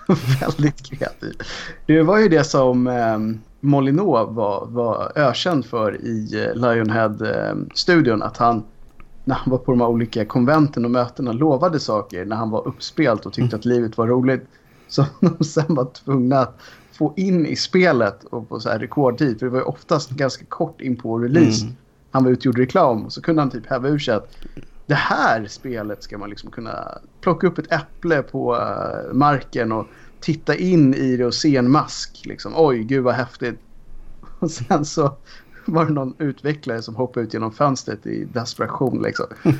[0.42, 1.34] väldigt kreativ.
[1.86, 3.18] Det var ju det som eh,
[3.60, 8.24] Molineux var, var ökänd för i eh, Lionhead-studion.
[8.24, 8.64] att han,
[9.24, 12.68] när han var på de här olika konventen och mötena, lovade saker när han var
[12.68, 14.44] uppspelt och tyckte att livet var roligt.
[14.88, 16.60] Som de sen var tvungna att
[16.92, 19.40] få in i spelet och på så här rekordtid.
[19.40, 21.64] För det var ju oftast ganska kort in på release.
[21.64, 21.76] Mm.
[22.13, 24.38] Han var ute och gjorde reklam och så kunde han typ häva ur sig att
[24.86, 29.88] det här spelet ska man liksom kunna plocka upp ett äpple på eh, marken och
[30.19, 32.21] titta in i det och se en mask.
[32.26, 32.54] Liksom.
[32.56, 33.60] Oj, gud vad häftigt.
[34.39, 35.17] Och sen så
[35.65, 39.02] var det någon utvecklare som hoppade ut genom fönstret i desperation.
[39.04, 39.26] Liksom.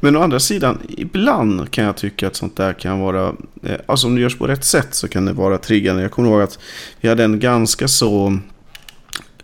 [0.00, 3.34] Men å andra sidan, ibland kan jag tycka att sånt där kan vara...
[3.62, 6.02] Eh, alltså om det görs på rätt sätt så kan det vara triggande.
[6.02, 6.58] Jag kommer ihåg att
[7.00, 8.38] vi hade en ganska så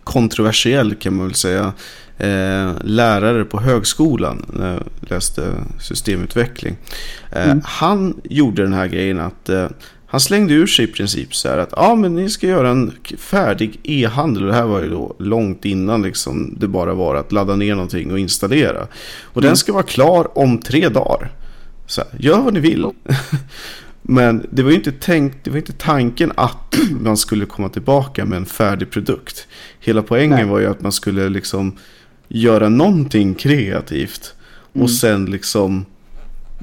[0.07, 1.73] kontroversiell kan man väl säga
[2.17, 6.75] eh, lärare på högskolan när jag läste systemutveckling.
[7.31, 7.61] Eh, Mm.
[7.65, 9.67] Han gjorde den här grejen att eh,
[10.09, 12.93] han slängde ur sig i princip så här att ja men ni ska göra en
[13.17, 17.55] färdig e-handel det här var ju då långt innan liksom det bara var att ladda
[17.55, 18.81] ner någonting och installera.
[19.23, 19.47] Och Mm.
[19.47, 21.31] den ska vara klar om tre dagar.
[21.87, 22.85] Så här, gör vad ni vill.
[24.09, 28.25] Men det var ju inte tänkt, det var inte tanken att man skulle komma tillbaka
[28.25, 29.47] med en färdig produkt.
[29.79, 30.45] Hela poängen Nej.
[30.45, 31.77] var ju att man skulle liksom
[32.27, 34.33] göra någonting kreativt.
[34.73, 34.83] Mm.
[34.83, 35.85] Och sen liksom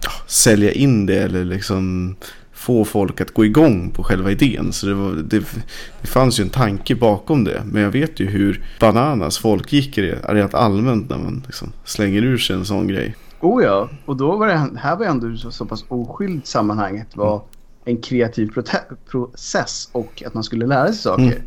[0.03, 2.17] ja, sälja in det eller liksom
[2.53, 4.73] få folk att gå igång på själva idén.
[4.73, 5.43] Så det, var, det,
[6.01, 7.63] det fanns ju en tanke bakom det.
[7.65, 11.73] Men jag vet ju hur bananas folk gick i det rent allmänt när man liksom
[11.85, 13.15] slänger ur sig en sån grej.
[13.45, 17.43] Oh ja, och då var det här var ändå så, så pass oskyldigt sammanhanget var
[17.85, 18.51] en kreativ
[19.11, 21.23] process och att man skulle lära sig saker.
[21.23, 21.43] Mm.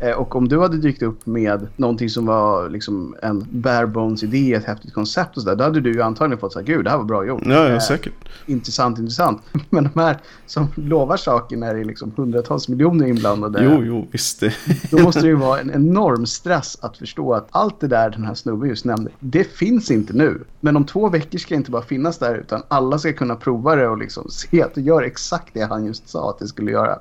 [0.00, 4.22] Eh, och om du hade dykt upp med någonting som var liksom en bare bones
[4.22, 6.90] idé, ett häftigt koncept och sådär, då hade du ju antagligen fått säga gud det
[6.90, 7.42] här var bra gjort.
[7.46, 8.12] Ja, ja Eh, säkert.
[8.46, 9.42] intressant, intressant.
[9.70, 13.64] Men de här som lovar saker när det är liksom hundratals miljoner inblandade.
[13.64, 14.42] Jo, jo, visst.
[14.90, 18.24] Då måste det ju vara en enorm stress att förstå att allt det där den
[18.24, 20.44] här snubben just nämnde, det finns inte nu.
[20.60, 23.76] Men om två veckor ska det inte bara finnas där utan alla ska kunna prova
[23.76, 26.70] det och liksom se att det gör exakt det han just sa att det skulle
[26.70, 26.98] göra.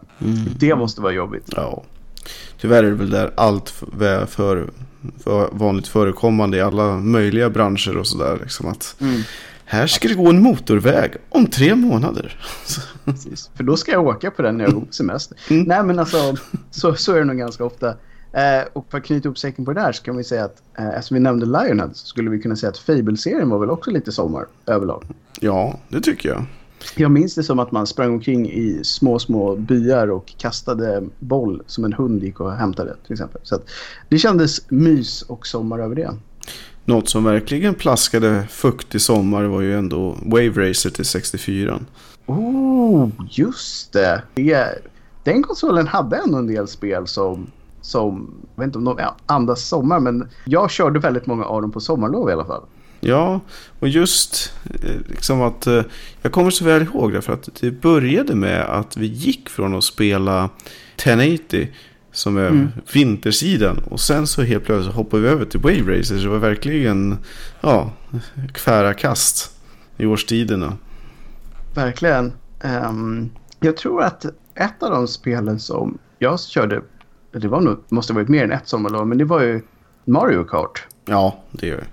[0.59, 1.45] Det måste vara jobbigt.
[1.55, 1.83] Ja.
[2.61, 4.69] Tyvärr är det väl där allt för, för,
[5.23, 8.37] för vanligt förekommande i alla möjliga branscher och sådär.
[8.41, 8.95] Liksom att
[9.65, 12.39] här ska det gå en motorväg om tre månader.
[13.05, 13.49] Precis.
[13.55, 15.37] För då ska jag åka på den när jag går på semester.
[15.49, 15.63] Mm.
[15.63, 16.35] Nej men alltså,
[16.71, 17.89] så, så är det nog ganska ofta.
[18.33, 20.61] Eh, och för att knyta ihop säcken på det där så kan vi säga att
[20.79, 23.91] eh, eftersom vi nämnde Lionhead så skulle vi kunna säga att Fable-serien var väl också
[23.91, 25.03] lite sommar överlag.
[25.39, 26.45] Ja, det tycker jag.
[26.95, 31.63] Jag minns det som att man sprang omkring i små, små byar och kastade boll
[31.65, 33.41] som en hund gick och hämtade till exempel.
[33.43, 33.59] Så
[34.09, 36.13] det kändes mys och sommar över det.
[36.85, 41.79] Något som verkligen plaskade fukt i sommar var ju ändå Wave Racer till 64.
[42.25, 44.23] Oh, just det.
[44.35, 44.81] det.
[45.23, 47.47] Den konsolen hade ändå en del spel som,
[47.81, 51.71] som jag vet inte om de andas sommar, men jag körde väldigt många av dem
[51.71, 52.63] på sommarlov i alla fall.
[52.99, 53.39] Ja,
[53.79, 55.81] och just eh, liksom att eh,
[56.21, 59.75] jag kommer så väl ihåg det för att det började med att vi gick från
[59.75, 60.49] att spela
[60.95, 61.69] 1080
[62.11, 62.67] som är Mm.
[62.93, 66.37] vintersidan och sen så helt plötsligt hoppade vi över till Wave Racer så det var
[66.37, 67.17] verkligen
[67.61, 67.91] ja,
[68.57, 69.51] tvära kast
[69.97, 70.77] i årstiderna.
[71.75, 72.33] Verkligen.
[72.61, 73.29] Ehm,
[73.61, 76.81] Jag tror att ett av de spelen som jag körde,
[77.31, 79.61] det var nog, måste ha varit mer än ett sommarlov, men det var ju
[80.05, 80.87] Mario Kart.
[81.09, 81.87] Ja, det gör det.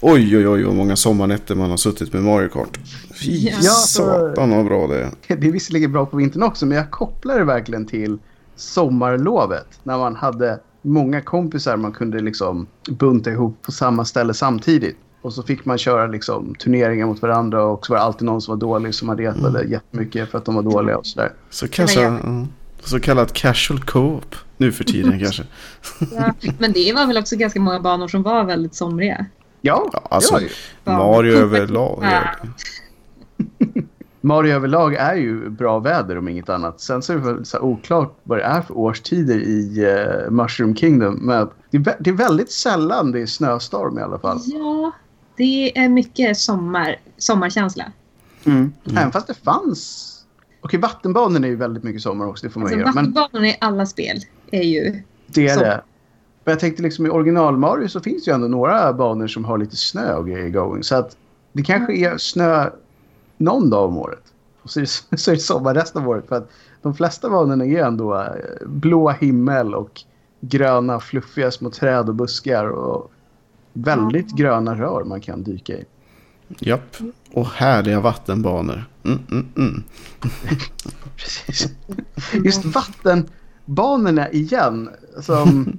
[0.00, 2.78] Oj, oj, oj, vad många sommarnätter man har suttit med Mario Kart.
[3.22, 3.30] Fy
[3.62, 5.10] Ja, satan vad bra det är.
[5.36, 8.18] Det är visserligen bra på vintern också, men jag kopplar det verkligen till
[8.56, 9.66] sommarlovet.
[9.82, 14.96] När man hade många kompisar man kunde liksom bunta ihop på samma ställe samtidigt.
[15.22, 18.40] Och så fick man köra liksom turneringar mot varandra och så var det alltid någon
[18.40, 21.32] som var dålig som man retade jättemycket för att de var dåliga och sådär.
[21.50, 22.46] Så, kassa, jag- mm,
[22.84, 25.42] så kallat casual co-op nu för tiden kanske.
[26.12, 29.26] Ja, men det var väl också ganska många banor som var väldigt somriga.
[29.60, 30.40] Ja, Ja, alltså, det
[30.84, 30.98] var ju.
[30.98, 32.04] Mario överlag.
[34.20, 36.80] Mario överlag är ju bra väder om inget annat.
[36.80, 40.76] Sen så är det väl så oklart vad det är för årstider i eh, Mushroom
[40.76, 41.14] Kingdom.
[41.14, 44.38] Men det är, det är väldigt sällan det är snöstorm i alla fall.
[44.44, 44.92] Ja,
[45.36, 47.84] det är mycket sommar, sommarkänsla.
[48.44, 48.72] Mm.
[48.96, 50.06] Även fast det fanns...
[50.60, 52.92] Okej, vattenbanorna är ju väldigt mycket sommar också, det får man Alltså, göra.
[52.92, 54.20] Men vattenbanorna i alla spel
[54.50, 55.02] är ju...
[55.26, 55.82] det är som- det.
[56.44, 59.58] Men jag tänkte liksom i original Mario så finns ju ändå några banor som har
[59.58, 60.82] lite snö och grejer going.
[60.82, 61.16] Så att
[61.52, 62.70] det kanske är snö
[63.36, 64.22] någon dag om året.
[64.62, 66.28] Och så är det, så är det sommar resten av året.
[66.28, 66.50] För att
[66.82, 70.02] de flesta banorna är ändå eh, blå himmel och
[70.40, 73.10] gröna fluffiga små träd och buskar och
[73.72, 75.84] väldigt gröna rör man kan dyka i.
[76.58, 76.96] Japp.
[77.32, 78.84] Och härliga vattenbanor.
[79.04, 79.82] Mm, mm, mm.
[81.16, 81.68] Precis.
[82.44, 82.64] Just
[83.64, 84.90] vattenbanorna igen.
[85.20, 85.78] Som,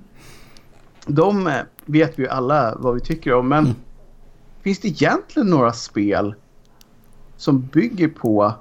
[1.06, 1.54] de eh,
[1.86, 3.50] vet vi ju alla vad vi tycker om.
[3.50, 3.76] Men
[4.62, 6.36] finns det egentligen några spel
[7.38, 8.54] som bygger på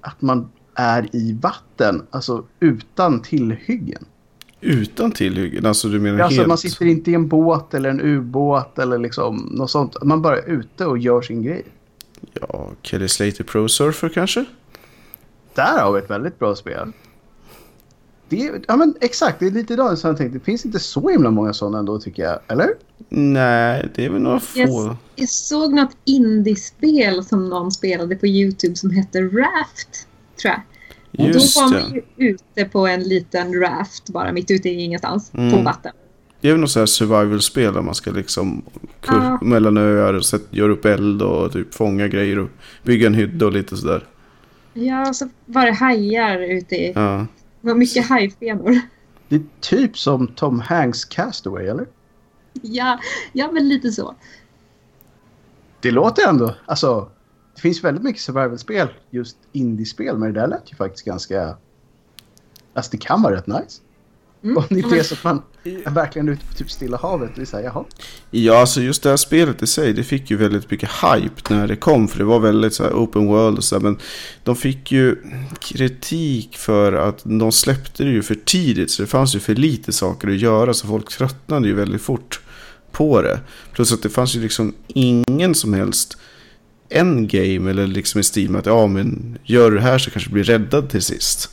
[0.00, 4.04] att man är i vatten, alltså utan tillhyggen?
[4.60, 6.48] Utan tillhyggen, alltså du menar Alltså helt...
[6.48, 10.02] man sitter inte i en båt eller en ubåt eller liksom något sånt.
[10.02, 11.64] Man bara är ute och gör sin grej.
[12.40, 14.44] Ja, Kelly Slater Pro Surfer kanske?
[15.54, 16.92] Där har vi ett väldigt bra spel.
[18.28, 20.38] Det är, ja men exakt, det är lite idag som jag tänkte.
[20.38, 22.38] Det finns inte så himla många sådana ändå tycker jag.
[22.48, 22.68] Eller?
[23.08, 24.58] Nej, det är väl några få.
[24.58, 30.08] Jag, jag såg något indiespel som någon spelade på YouTube som hette Raft,
[30.42, 30.60] tror jag.
[31.18, 34.82] Och Just då var man ju ute på en liten raft bara mitt ute i
[34.82, 35.64] ingenstans på Mm.
[35.64, 35.92] vatten.
[36.40, 38.62] Det är väl något så här survival-spel där man ska liksom
[39.02, 39.38] kur- Ja.
[39.42, 42.48] mellan öar och göra upp eld och typ fånga grejer och
[42.82, 44.06] bygga en hydda och lite sådär.
[44.74, 46.92] Ja, så var det hajar ute i...
[46.94, 47.26] Ja.
[47.64, 48.80] Det var mycket hajfenor.
[49.28, 51.86] Det är typ som Tom Hanks Castaway, eller?
[52.52, 52.98] Ja,
[53.32, 54.14] ja, men lite så.
[55.80, 56.54] Det låter ändå...
[56.66, 57.10] Alltså,
[57.54, 61.56] det finns väldigt mycket survival-spel, just indiespel, men det där lät ju faktiskt ganska...
[62.74, 63.82] Alltså det kan vara rätt nice.
[64.44, 64.56] Mm.
[64.56, 67.42] Om det inte är så att man är verkligen ute på typ Stilla havet det
[67.42, 67.84] är så här, jaha.
[68.30, 71.68] ja, alltså just det här spelet i sig, det fick ju väldigt mycket hype när
[71.68, 72.08] det kom.
[72.08, 73.98] För det var väldigt så här open world och så här, Men
[74.42, 75.16] de fick ju
[75.60, 78.90] kritik för att de släppte det ju för tidigt.
[78.90, 80.74] Så det fanns ju för lite saker att göra.
[80.74, 82.40] Så folk tröttnade ju väldigt fort
[82.92, 83.40] på det.
[83.72, 86.18] Plus att det fanns ju liksom ingen som helst
[86.88, 90.30] endgame eller liksom i stil med att ja men gör du det här så kanske
[90.30, 91.50] du blir räddad till sist.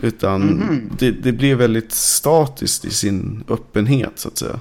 [0.00, 0.90] Utan Mhm.
[0.98, 4.60] det, det blev väldigt statiskt i sin öppenhet så att säga.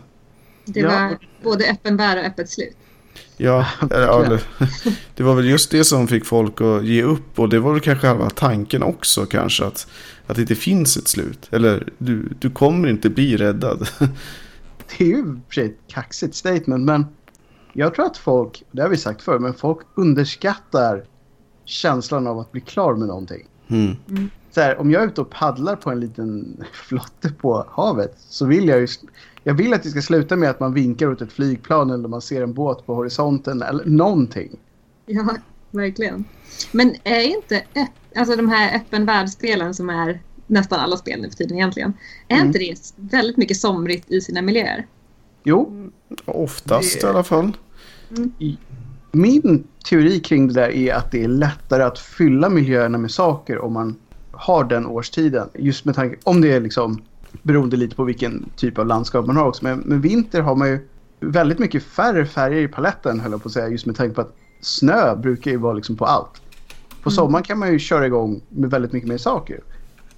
[0.65, 0.87] Det Ja.
[0.89, 2.75] var både öppen bär och öppet slut.
[3.37, 4.41] Ja, eller,
[5.15, 7.81] det var väl just det som fick folk att ge upp och det var väl
[7.81, 9.87] kanske halva tanken också kanske att,
[10.27, 11.47] att det inte finns ett slut.
[11.51, 13.89] Eller du, du kommer inte bli räddad.
[14.97, 17.05] Det är ju ett kaxigt statement, men
[17.73, 21.03] jag tror att folk, det har vi sagt förr, men folk underskattar
[21.65, 23.47] känslan av att bli klar med någonting.
[23.67, 23.95] Mm.
[24.51, 28.45] Så här, om jag är ute och paddlar på en liten flotte på havet så
[28.45, 28.87] vill jag ju...
[29.43, 32.21] Jag vill att det ska sluta med att man vinkar åt ett flygplan eller man
[32.21, 34.57] ser en båt på horisonten eller någonting.
[35.05, 35.35] Ja,
[35.71, 36.25] verkligen.
[36.71, 37.63] Men är inte
[38.15, 41.93] alltså de här öppen världsspelen som är nästan alla spel nu för tiden egentligen.
[42.27, 42.47] Är Mm.
[42.47, 44.85] inte det väldigt mycket somrigt i sina miljöer?
[45.43, 45.89] Jo,
[46.25, 47.57] Oftast Det- i alla fall.
[49.11, 53.59] min teori kring det där är att det är lättare att fylla miljöerna med saker
[53.59, 53.95] om man
[54.37, 55.49] har den årstiden.
[55.53, 57.01] Just med tanke, om det är liksom
[57.41, 59.63] beroende lite på vilken typ av landskap man har också.
[59.63, 60.87] Men med vinter har man ju
[61.19, 63.67] väldigt mycket färre färger i paletten höll jag på att säga.
[63.67, 66.41] Just med tanke på att snö brukar ju vara liksom på allt.
[67.03, 69.59] På sommaren kan man ju köra igång med väldigt mycket mer saker.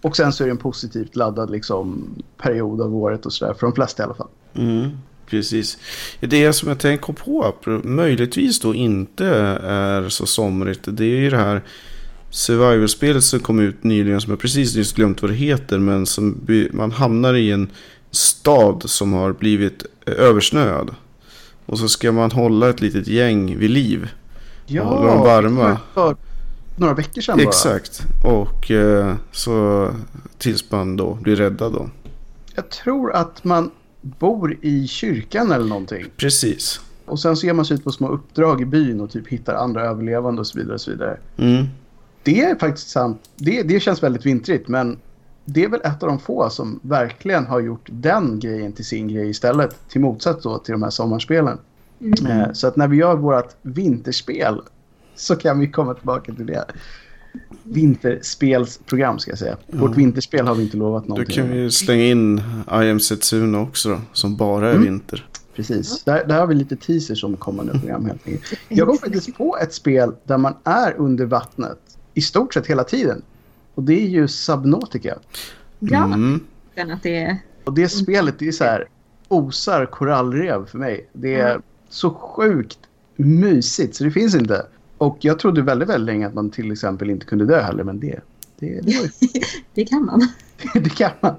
[0.01, 2.03] Och sen så är det en positivt laddad liksom
[2.37, 3.53] period av året och sådär.
[3.53, 4.27] För de flesta i alla fall.
[4.53, 4.89] Mm,
[5.25, 5.77] precis.
[6.19, 7.53] Det som jag tänker på,
[7.83, 9.25] möjligtvis då inte
[9.63, 11.61] är så somrigt, det är ju det här
[12.29, 16.47] survival-spelet som kom ut nyligen, som jag precis nyss glömt vad det heter, men som
[16.71, 17.69] man hamnar i en
[18.11, 20.95] stad som har blivit eh, översnöad.
[21.65, 24.09] Och så ska man hålla ett litet gäng vid liv.
[24.67, 25.77] Håller dem varma.
[25.93, 26.15] För,
[26.75, 27.47] några veckor sedan bara.
[27.47, 28.01] Exakt.
[28.23, 29.89] Och eh, så
[30.37, 31.89] tills man då blir räddad då.
[32.55, 36.05] Jag tror att man bor i kyrkan eller någonting.
[36.17, 36.79] Precis.
[37.05, 39.55] Och sen så ger man sig ut på små uppdrag i byn och typ hittar
[39.55, 40.73] andra överlevande och så vidare.
[40.73, 41.17] Och så vidare.
[41.37, 41.65] Mm.
[42.29, 43.29] Det är faktiskt sant.
[43.35, 44.97] Det, det känns väldigt vintrigt men
[45.45, 49.07] det är väl ett av de få som verkligen har gjort den grejen till sin
[49.07, 49.89] grej istället.
[49.89, 51.57] Till motsats då till de här sommarspelen.
[52.01, 52.27] Mm.
[52.41, 54.61] Eh, så att när vi gör vårt vinterspel
[55.15, 56.65] så kan vi komma tillbaka till det.
[57.63, 59.57] Vinterspelsprogram ska jag säga.
[59.67, 61.35] Vårt vinterspel har vi inte lovat Då någonting.
[61.35, 62.37] kan vi slänga in
[62.67, 64.83] I am Setsuna också då, som bara är Mm.
[64.83, 65.25] vinter.
[65.55, 66.03] Precis.
[66.03, 68.59] Där, där har vi lite teasers om kommande program helt enkelt.
[68.67, 71.79] Jag kom faktiskt på ett spel där man är under vattnet
[72.13, 73.21] i stort sett hela tiden.
[73.75, 75.17] Och det är ju Subnautica.
[75.79, 76.39] Ja, Mm.
[76.75, 77.37] den att det är...
[77.63, 78.87] Och det spelet det är så här
[79.27, 81.09] osar korallrev för mig.
[81.13, 81.61] Det är Mm.
[81.89, 82.79] så sjukt
[83.15, 84.65] mysigt så det finns inte.
[84.97, 87.83] Och jag trodde väldigt, väldigt länge att man till exempel inte kunde dö heller.
[87.83, 88.19] Men det,
[88.59, 89.09] det, det, var ju,
[89.73, 90.27] Det kan man.
[90.73, 91.35] det kan man.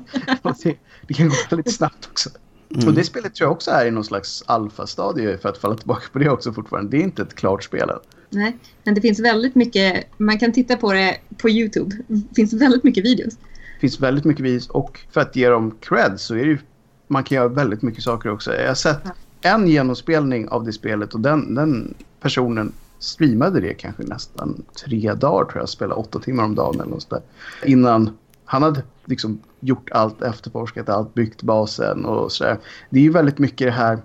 [0.62, 2.30] Det, det kan gå väldigt snabbt också.
[2.74, 2.88] Mm.
[2.88, 6.02] Och det spelet tror jag också är i någon slags alfastadie för att falla tillbaka
[6.12, 6.90] på det också fortfarande.
[6.90, 7.98] Det är inte ett klart spel än.
[8.30, 10.06] Nej, men det finns väldigt mycket.
[10.18, 11.96] Man kan titta på det på Youtube.
[12.06, 13.34] Det finns väldigt mycket videos.
[13.34, 16.58] Det finns väldigt mycket vis och för att ge dem cred så är det ju
[17.06, 18.54] man kan göra väldigt mycket saker också.
[18.54, 19.02] Jag har sett
[19.40, 25.44] en genomspelning av det spelet och den, den personen streamade det kanske nästan tre dagar
[25.44, 25.68] tror jag.
[25.68, 27.22] Spelade åtta timmar om dagen eller något sådär.
[27.64, 28.10] Innan
[28.44, 32.58] han hade liksom gjort allt, efterforskat allt, byggt basen och sådär.
[32.90, 33.98] Det är ju väldigt mycket det här,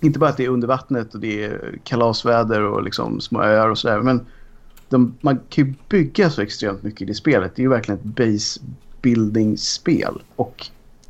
[0.00, 3.68] inte bara att det är under vattnet och det är kalasväder och liksom små öar
[3.68, 4.00] och sådär.
[4.00, 4.26] Men
[4.88, 7.52] de, man kan ju bygga så extremt mycket i det spelet.
[7.56, 8.60] Det är ju verkligen ett base
[9.02, 10.22] building-spel.
[10.36, 10.66] Och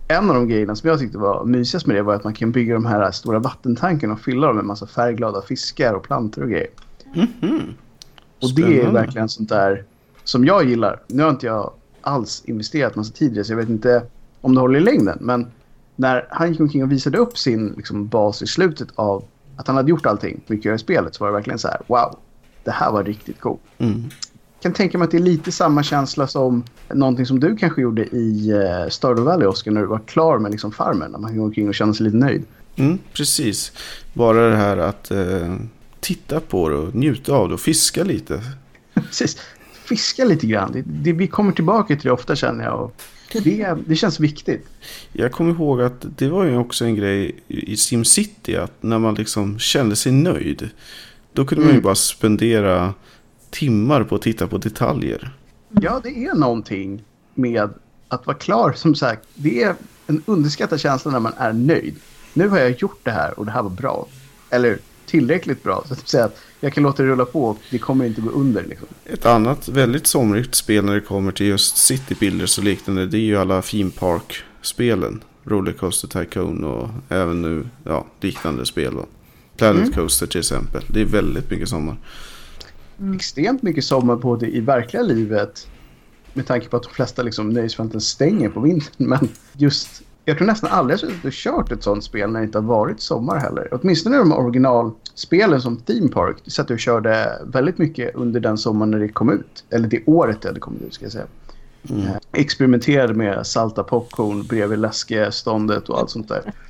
[0.09, 2.53] en av de grejerna som jag tyckte var mysigast med det var att man kan
[2.53, 6.51] bygga de här stora vattentankarna och fylla dem med massa färgglada fiskar och plantor och
[6.51, 6.69] grejer.
[7.15, 7.61] Mhm.
[8.43, 9.85] Och det är verkligen sånt där
[10.25, 11.03] som jag gillar.
[11.07, 14.03] Nu har inte jag alls investerat massa tid i det så jag vet inte
[14.41, 15.19] om det håller i längden.
[15.21, 15.47] Men
[15.97, 19.25] när han gick omkring och visade upp sin liksom, bas i slutet av
[19.57, 22.19] att han hade gjort allting mycket i spelet så var det verkligen så här wow.
[22.65, 23.61] Det här var riktigt coolt.
[23.79, 24.05] Mm.
[24.63, 28.05] kan tänka mig att det är lite samma känsla som någonting som du kanske gjorde
[28.05, 31.11] i uh, Stardew Valley, Oscar, när du var klar med liksom farmen.
[31.11, 32.45] När man gå omkring och känna sig lite nöjd.
[32.77, 33.73] Mm, precis.
[34.13, 35.57] Bara det här att eh,
[36.01, 38.41] titta på det och njuta av det och fiska lite.
[38.95, 39.39] Precis.
[39.73, 40.73] Fiska lite grann.
[40.73, 42.81] Det, det, vi kommer tillbaka till det ofta känner jag.
[42.81, 44.67] Och det, det känns viktigt.
[45.13, 49.15] Jag kommer ihåg att det var ju också en grej i SimCity att när man
[49.15, 50.71] liksom kände sig nöjd.
[51.33, 51.83] Då kunde man ju Mm.
[51.85, 52.95] bara spendera
[53.51, 55.31] timmar på att titta på detaljer.
[55.71, 57.69] Ja, det är någonting med
[58.09, 58.73] att vara klar.
[58.73, 59.75] Som sagt, det är
[60.07, 61.95] en underskattad känsla när man är nöjd.
[62.35, 64.07] Nu har jag gjort det här och det här var bra.
[64.51, 65.85] Eller tillräckligt bra.
[65.89, 68.31] Så att säga att jag kan låta det rulla på och det kommer inte gå
[68.31, 68.65] under.
[68.65, 68.89] Liksom.
[69.05, 73.07] Ett annat väldigt somrigt spel när det kommer till just City Builders och liknande.
[73.07, 75.23] Det är ju alla Theme Park-spelen.
[75.45, 78.95] Rollercoaster Tycoon och även nu ja, liknande spel.
[78.95, 79.07] Då.
[79.57, 79.93] Planet Mm.
[79.93, 80.83] Coaster till exempel.
[80.89, 81.97] Det är väldigt mycket sommar.
[83.15, 85.69] extremt mycket sommar på det i verkliga livet.
[86.33, 89.09] Med tanke på att de flesta liksom nöjesfälten stänger på vintern.
[89.09, 92.59] Men just, jag tror nästan aldrig jag har kört ett sånt spel när det inte
[92.59, 93.69] har varit sommar heller.
[93.73, 96.37] Åtminstone de originalspelen som Theme Park.
[96.45, 99.65] Det satt jag körde väldigt mycket under den sommaren när det kom ut.
[99.71, 101.27] Eller det året det kommit ut ska jag säga.
[101.91, 102.03] Mm.
[102.03, 106.53] Eh, Experimenterade med salta popcorn bredvid läskeståndet och allt sånt där.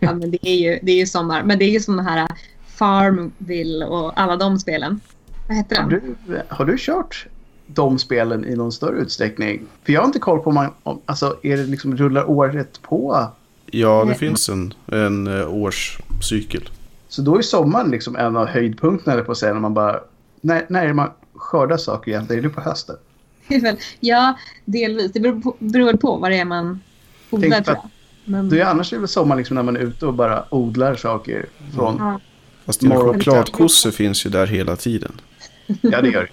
[0.00, 1.42] Ja, men det är ju, det är ju sommar.
[1.42, 2.28] Men det är ju sådana här
[2.66, 5.00] Farmville och alla de spelen.
[5.48, 6.16] Vad heter Har de?
[6.26, 7.26] du, har du kört
[7.66, 9.62] de spelen i någon större utsträckning?
[9.84, 12.82] För jag har inte koll på om man, om, alltså är det liksom rullar året
[12.82, 13.26] på?
[13.70, 14.18] Ja, det Nej.
[14.18, 16.68] finns en, en eh, årscykel.
[17.08, 20.00] Så då är sommaren liksom en av höjdpunkterna eller på att säga när man bara,
[20.40, 22.44] när, när är det man skördar saker egentligen?
[22.44, 22.96] Är det på hösten?
[23.48, 25.12] Det Ja, delvis.
[25.12, 26.80] Det beror, på, beror på vad det är man
[27.30, 27.90] odlar Tänk tror på jag.
[28.24, 30.44] Men, Då är annars är det väl sommar liksom när man är ute och bara
[30.54, 32.20] odlar saker från, ja,
[32.66, 33.14] Fast dina Morgon.
[33.14, 35.12] chokladkossor finns ju där hela tiden.
[35.80, 36.28] ja det gör det.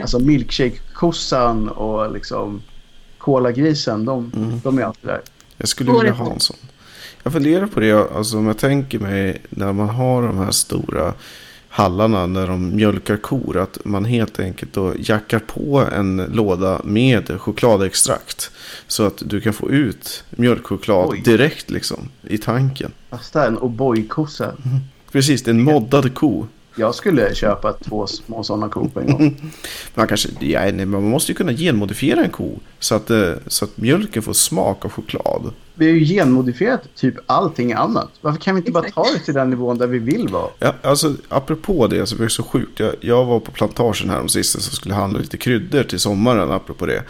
[0.00, 2.62] Alltså milkshake-kossan och liksom
[3.18, 4.60] kolagrisen, de, Mm.
[4.64, 5.20] de är alltid där.
[5.56, 6.56] Jag skulle vilja ha en sån.
[7.22, 11.14] Jag funderar på det, alltså om jag tänker mig när man har de här stora
[11.68, 13.56] hallarna när de mjölkar kor.
[13.56, 18.50] Att man helt enkelt då jackar på en låda med chokladextrakt.
[18.86, 21.20] Så att du kan få ut mjölkchoklad Oj.
[21.24, 22.92] direkt liksom i tanken.
[23.10, 24.52] Fast det är en O'boy-kossa.
[25.12, 26.46] Precis, det är en moddad ko.
[26.76, 29.52] Jag skulle köpa två små sådana kor på en gång.
[29.94, 33.76] Man, kanske, ja, man måste ju kunna genmodifiera en ko så att, eh, så att
[33.76, 35.52] mjölken får smak av choklad.
[35.74, 38.10] Vi har ju genmodifierat typ allting annat.
[38.20, 40.48] Varför kan vi inte bara ta det till den nivån där vi vill vara?
[40.58, 42.80] Ja, alltså, apropå det, alltså, det är så sjukt.
[42.80, 46.50] Jag, jag var på plantagen här om sista så skulle handla lite kryddor till sommaren
[46.50, 47.02] apropå det.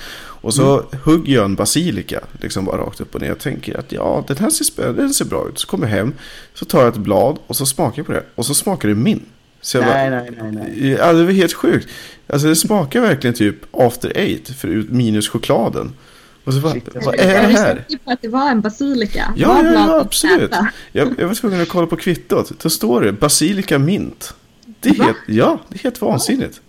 [0.43, 0.87] Och så mm.
[1.05, 3.29] hugger jag en basilika, liksom bara rakt upp och ner.
[3.29, 5.59] Jag tänker att ja, den här ser, den ser bra ut.
[5.59, 6.15] Så kommer jag hem,
[6.55, 8.25] så tar jag ett blad och så smakar jag på det.
[8.35, 9.27] Och så smakar det min.
[9.63, 10.91] Så jag nej, bara, nej, nej, nej.
[10.91, 11.89] Ja, det var helt sjukt.
[12.27, 15.93] Alltså det smakar verkligen typ after eight för minus chokladen.
[16.45, 17.85] Och så bara, vad är det här?
[17.89, 19.35] Jag på att det var en basilika.
[19.37, 20.55] Ja, ja, ja absolut.
[20.93, 22.63] Jag, jag var tvungen att kolla på kvittot.
[22.63, 24.35] Då står det basilika mint.
[24.81, 26.61] Det är, helt, ja, det är helt vansinnigt.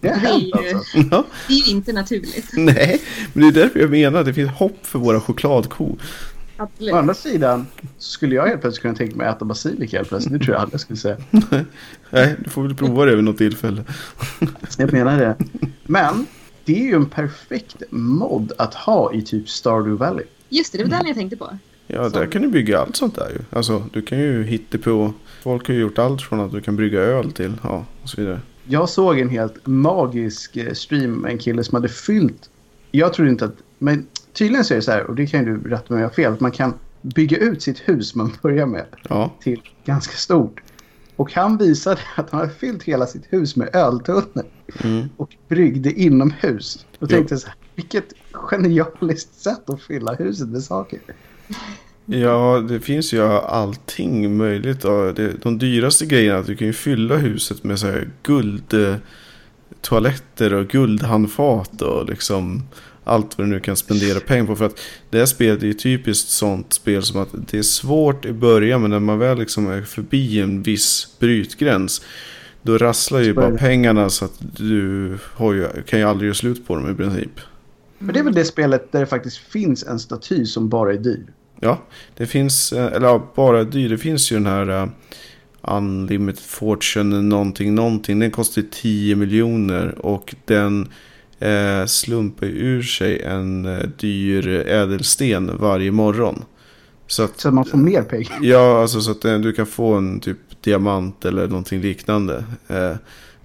[0.00, 0.98] Det är, ju, alltså.
[1.10, 1.24] ja.
[1.48, 2.48] det är ju inte naturligt.
[2.52, 3.02] Nej,
[3.32, 5.98] men det är därför jag menar att det finns hopp för våra chokladkor.
[6.56, 6.94] Absolut.
[6.94, 7.66] Å andra sidan
[7.98, 10.38] skulle jag helt plötsligt kunna tänka mig att äta basilika helt plötsligt.
[10.38, 11.16] Det tror jag aldrig skulle säga.
[12.10, 13.84] Nej, du får väl prova det vid något tillfälle.
[14.78, 15.36] jag menar det.
[15.82, 16.26] Men
[16.64, 20.24] det är ju en perfekt mod att ha i typ Stardew Valley.
[20.48, 21.58] Just det, det var den jag tänkte på.
[21.86, 23.38] Ja, där kan du bygga allt sånt där ju.
[23.56, 25.12] Alltså, du kan ju hitta på.
[25.42, 28.20] Folk har ju gjort allt från att du kan brygga öl till, ja, och så
[28.20, 28.40] vidare.
[28.64, 32.50] Jag såg en helt magisk eh, stream med en kille som hade fyllt.
[32.90, 35.56] Jag tror inte att, men tydligen så är det så här, och det kan ju
[35.56, 38.32] du rätta mig om jag har fel, att man kan bygga ut sitt hus man
[38.42, 39.32] börjar med ja.
[39.40, 40.60] till ganska stort.
[41.16, 44.44] Och han visade att han hade fyllt hela sitt hus med öltunnor.
[44.84, 45.08] Mm.
[45.16, 46.86] Och bryggde inomhus.
[46.98, 51.00] Och tänkte så här, vilket genialiskt sätt att fylla huset med saker.
[52.06, 54.80] Ja, det finns ju allting möjligt.
[55.42, 58.74] De dyraste grejerna, att du kan ju fylla huset med så här guld
[59.80, 62.62] toaletter och guldhandfat och liksom
[63.04, 64.56] allt vad du nu kan spendera pengar på.
[64.56, 64.80] För att
[65.10, 68.80] det här spelet är ju typiskt sånt spel som att det är svårt i början
[68.80, 72.02] men när man väl liksom är förbi en viss brytgräns
[72.62, 74.68] då rasslar ju bara pengarna så att du
[75.38, 77.40] ju, kan ju aldrig göra slut på dem i princip.
[77.98, 80.98] Men det är väl det spelet där det faktiskt finns en staty som bara är
[80.98, 81.26] dyr?
[81.60, 81.82] Ja,
[82.16, 83.88] det finns, eh, eller ja, bara dyr.
[83.88, 84.88] Det finns ju den här uh,
[85.62, 88.18] Unlimited Fortune någonting, någonting.
[88.18, 90.88] Den kostar 10 miljoner och den
[91.42, 96.44] eh, slumpar ur sig en eh, dyr ädelsten varje morgon.
[97.06, 98.38] Så att, så att man får mer pengar?
[98.42, 102.92] Ja, alltså så att eh, du kan få en typ diamant eller någonting liknande eh,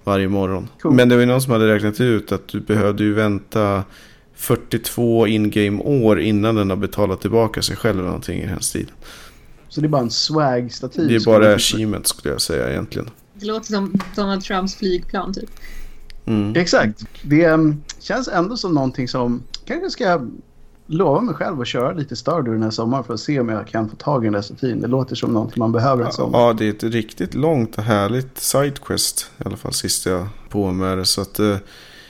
[0.04, 0.68] varje morgon.
[0.82, 0.94] Cool.
[0.94, 3.84] Men det var ju någon som hade räknat ut att du behövde ju vänta
[4.34, 8.92] 42 in-game år innan den har betalat tillbaka sig själv eller någonting i den stilen.
[9.68, 11.08] Så det är bara en swag-staty?
[11.08, 13.10] Det är bara achievement skulle jag säga egentligen.
[13.34, 15.50] Det låter som Donald Trumps flygplan typ.
[16.28, 16.56] Mm.
[16.56, 17.04] Exakt.
[17.22, 20.20] Det um, känns ändå som någonting som kanske ska
[20.86, 23.66] lova mig själv att köra lite Stardew den här sommaren för att se om jag
[23.66, 24.80] kan få tag i den där statyn.
[24.80, 26.38] Det låter som någonting man behöver en sommar.
[26.38, 29.30] Ja, det är ett riktigt långt och härligt sidequest.
[29.38, 31.04] I alla fall sist jag på med det.
[31.04, 31.56] Så att uh,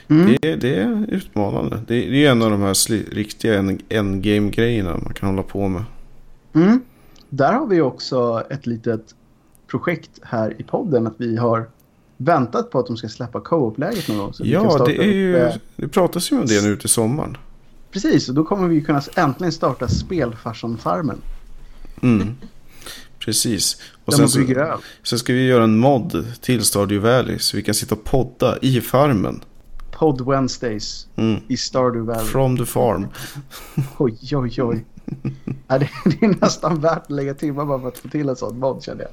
[0.07, 0.35] mm.
[0.41, 1.81] det, det, är utmanande.
[1.87, 5.83] Det, det, är en av de här riktiga endgame-grejerna man kan hålla på med.
[6.53, 6.81] Mm.
[7.29, 9.15] Där har vi också ett litet
[9.67, 11.07] projekt här i podden.
[11.07, 11.69] Att vi har
[12.21, 14.33] väntat på att de ska släppa co-op-läget någon gång.
[14.37, 17.37] ja, det, är ju, det pratas ju om det nu till sommaren.
[17.91, 21.21] Precis, och då kommer vi kunna äntligen starta Spelfarsan-farmen.
[22.01, 22.35] Mm.
[23.19, 23.81] Precis.
[24.05, 24.39] Och sen så,
[25.03, 28.57] sen ska vi göra en mod till Stardew Valley så vi kan sitta och podda
[28.61, 29.43] i farmen.
[29.91, 31.41] Podd Wednesdays mm.
[31.47, 32.25] i Stardew Valley.
[32.25, 33.07] From the farm.
[33.97, 34.85] oj, oj, oj.
[35.67, 35.89] ja, det,
[36.21, 39.01] är nästan värt att lägga timmar bara för att få till en sån mod känner
[39.01, 39.11] jag.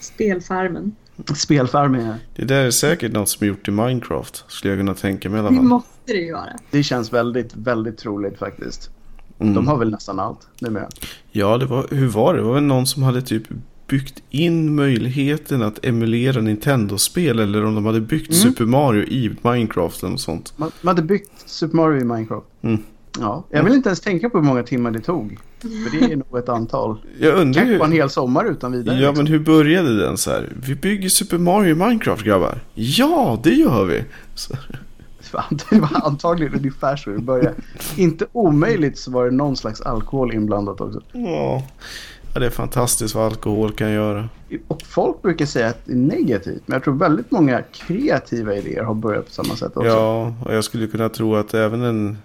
[0.00, 0.96] Spelfarmen.
[1.36, 2.14] Spelfarmen ja.
[2.36, 4.44] Det där är säkert något som är gjort i Minecraft.
[4.48, 5.56] Skulle jag kunna tänka mig i alla fall.
[5.56, 6.52] Det måste det ju vara.
[6.70, 8.90] Det känns väldigt, väldigt troligt faktiskt.
[9.38, 9.54] Mm.
[9.54, 10.88] De har väl nästan allt numera.
[11.30, 12.40] Ja, det var, hur var det?
[12.40, 13.42] Det var väl någon som hade typ
[13.88, 18.42] byggt in möjligheten att emulera Nintendo-spel eller om de hade byggt mm.
[18.42, 20.52] Super Mario i Minecraft eller något sånt.
[20.56, 22.46] Man, man hade byggt Super Mario i Minecraft.
[22.62, 22.82] Mm.
[23.18, 25.38] Ja, jag vill inte ens tänka på hur många timmar det tog.
[25.60, 26.96] För det är nog ett antal.
[27.18, 27.84] Jag undrar Kanske hur...
[27.84, 28.94] en hel sommar utan vidare.
[28.94, 29.24] Ja, liksom.
[29.24, 30.48] men hur började den så här?
[30.66, 32.60] Vi bygger Super Mario Minecraft grabbar.
[32.74, 34.04] Ja, det gör vi.
[34.34, 34.54] Så.
[35.70, 37.54] Det var antagligen ungefär så det började.
[37.96, 41.00] Inte omöjligt så var det någon slags alkohol inblandat också.
[41.12, 41.62] Ja.
[42.34, 44.28] ja, det är fantastiskt vad alkohol kan göra.
[44.68, 46.62] Och folk brukar säga att det är negativt.
[46.66, 49.88] Men jag tror väldigt många kreativa idéer har börjat på samma sätt också.
[49.88, 52.18] Ja, och jag skulle kunna tro att även en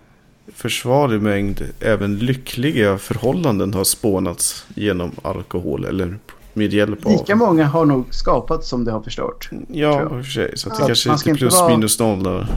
[0.54, 6.20] försvarlig mängd även lyckliga förhållanden har spånats genom alkohol eller
[6.54, 7.12] med hjälp av.
[7.12, 9.50] Lika många har nog skapats som det har förstört.
[9.68, 10.58] Ja, i och för sig.
[10.58, 11.70] Så att det kanske är plus vara...
[11.70, 12.48] minus noll där.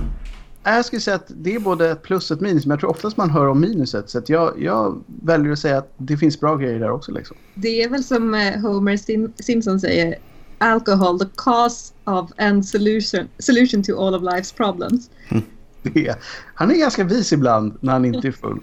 [0.65, 2.67] Jag skulle säga att det är både plus och ett minus.
[2.67, 4.11] Men jag tror oftast man hör om minuset.
[4.11, 7.13] Så att jag, jag väljer att säga att det finns bra grejer där också.
[7.13, 7.37] Liksom.
[7.55, 10.15] Det är väl som eh, Homer Sim Simpson säger.
[10.59, 15.11] alcohol the cause of and solution, solution to all of life's problems.
[15.95, 16.15] Det.
[16.55, 18.61] Han är ganska vis ibland när han inte är full.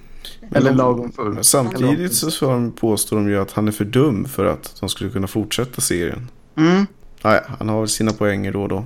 [0.52, 1.34] Eller de- lagom full.
[1.34, 5.10] Men Samtidigt så påstår de ju att han är för dum för att de skulle
[5.10, 6.28] kunna fortsätta serien.
[6.58, 6.86] Mm.
[7.24, 8.86] Nej, han har väl sina poänger då och då.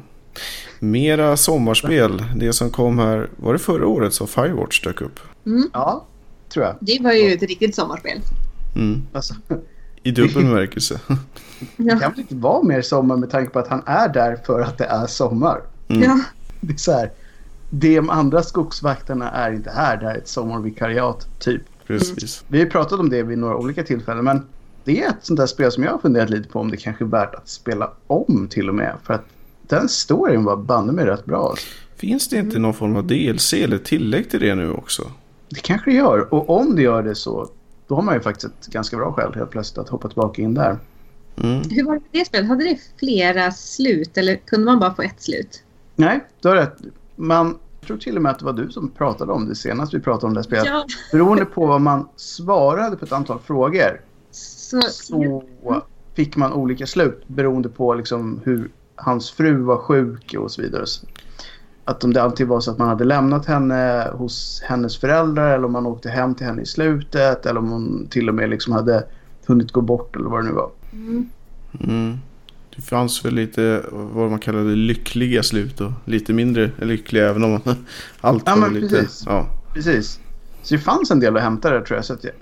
[0.79, 2.23] Mera sommarspel.
[2.35, 5.19] Det som kom här, var det förra året som Firewatch dök upp?
[5.73, 6.05] Ja,
[6.49, 6.75] tror jag.
[6.79, 8.21] Det var ju ett riktigt sommarspel.
[8.75, 9.01] Mm.
[9.13, 9.35] Alltså,
[10.03, 10.99] I dubbel bemärkelse.
[11.77, 14.61] det kan väl inte vara mer sommar med tanke på att han är där för
[14.61, 15.61] att det är sommar.
[15.87, 16.03] Mm.
[16.03, 16.19] Ja.
[16.61, 17.11] Det är så här.
[17.69, 19.97] De andra skogsvakterna är inte här.
[19.97, 21.61] Det här är ett sommarvikariat, typ.
[21.87, 22.43] Precis.
[22.47, 24.45] Vi har pratat om det vid några olika tillfällen, men
[24.83, 27.03] det är ett sånt där spel som jag har funderat lite på om det kanske
[27.03, 28.95] är värt att spela om till och med.
[29.03, 29.25] För att
[29.61, 31.49] den storyn var banne mig rätt bra.
[31.49, 31.67] Alltså.
[31.95, 35.11] Finns det inte någon form av DLC eller tillägg till det nu också?
[35.49, 36.33] Det kanske det gör.
[36.33, 37.49] Och om det gör det så,
[37.87, 40.53] då har man ju faktiskt ett ganska bra skäl helt plötsligt att hoppa tillbaka in
[40.53, 40.77] där.
[41.37, 41.61] Mm.
[41.69, 42.47] Hur var det med det spelet?
[42.47, 45.63] Hade det flera slut eller kunde man bara få ett slut?
[45.95, 46.77] Nej, du har rätt.
[47.17, 49.93] Man jag tror till och med att det var du som pratade om det senast
[49.93, 50.65] vi pratade om det här spelet.
[50.65, 54.01] Ja, Beroende på vad man svarade på ett antal frågor
[54.31, 55.43] så, så
[56.13, 60.85] fick man olika slut beroende på liksom hur hans fru var sjuk och så vidare.
[61.83, 65.65] Att om det alltid var så att man hade lämnat henne hos hennes föräldrar eller
[65.65, 68.73] om man åkte hem till henne i slutet eller om hon till och med liksom
[68.73, 69.07] hade
[69.45, 70.69] hunnit gå bort eller vad det nu var.
[70.93, 71.29] Mm.
[71.79, 72.17] Mm.
[72.77, 77.51] Det fanns väl lite vad man kallade lyckliga slut och lite mindre lyckliga även om
[77.51, 77.61] man,
[78.21, 78.95] allt Ja, var men lite...
[78.95, 79.23] precis.
[79.25, 79.47] Ja.
[79.73, 80.19] Precis.
[80.63, 82.05] Så det fanns en del att hämta där tror jag.
[82.05, 82.33] Så att jag,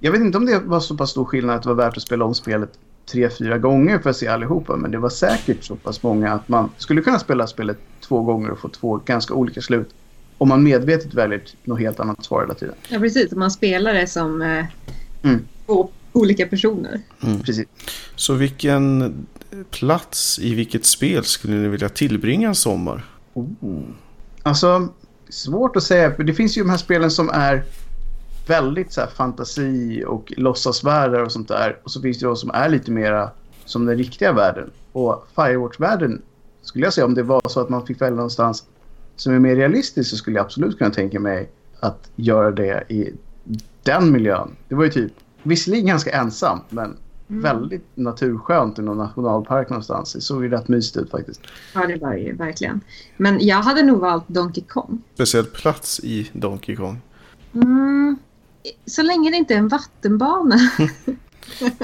[0.00, 2.02] jag vet inte om det var så pass stor skillnad att det var värt att
[2.02, 2.70] spela om spelet
[3.12, 4.76] tre, fyra gånger för att se allihopa.
[4.76, 8.50] Men det var säkert så pass många att man skulle kunna spela spelet två gånger
[8.50, 9.88] och få två ganska olika slut.
[10.38, 12.74] Om man medvetet väljer något helt annat svar hela tiden.
[12.88, 13.32] ja, precis.
[13.32, 14.64] Man spelar det som eh,
[15.22, 15.40] Mm.
[15.66, 17.00] två olika personer.
[17.44, 17.66] Precis.
[18.16, 19.12] Så vilken
[19.70, 23.04] plats i vilket spel skulle ni vilja tillbringa en sommar?
[23.34, 23.82] Oh.
[24.42, 24.88] Alltså,
[25.28, 26.14] svårt att säga.
[26.14, 27.64] För det finns ju de här spelen som är
[28.46, 31.78] väldigt så här, fantasi och låtsasvärldar och sånt där.
[31.82, 33.30] Och så finns det de som är lite mera
[33.64, 34.70] som den riktiga världen.
[34.92, 36.22] Och Firewatch-världen
[36.62, 38.64] skulle jag säga om det var så att man fick välja någonstans
[39.16, 41.50] som är mer realistiskt så skulle jag absolut kunna tänka mig
[41.80, 43.12] att göra det i
[43.82, 44.56] den miljön.
[44.68, 46.96] Det var ju typ, visserligen ganska ensam men
[47.26, 50.12] väldigt naturskönt i någon nationalpark någonstans.
[50.12, 51.40] Det såg ju rätt mysigt ut faktiskt.
[51.74, 52.80] Ja, det var ju verkligen.
[53.16, 55.02] Men jag hade nog valt Donkey Kong.
[55.14, 57.00] Speciell plats i Donkey Kong.
[57.54, 58.16] Mm.
[58.86, 60.56] Så länge det inte är en vattenbana.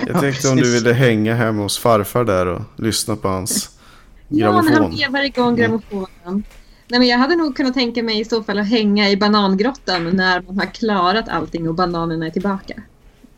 [0.07, 3.79] Jag tänkte om du ville hänga hemma hos farfar där och lyssna på hans
[4.29, 4.97] Ja, när han grammofon.
[4.97, 6.45] vevar igång grammofonen.
[6.89, 10.05] Nej, men jag hade nog kunnat tänka mig i så fall att hänga i banangrottan
[10.17, 12.75] när man har klarat allting och bananerna är tillbaka.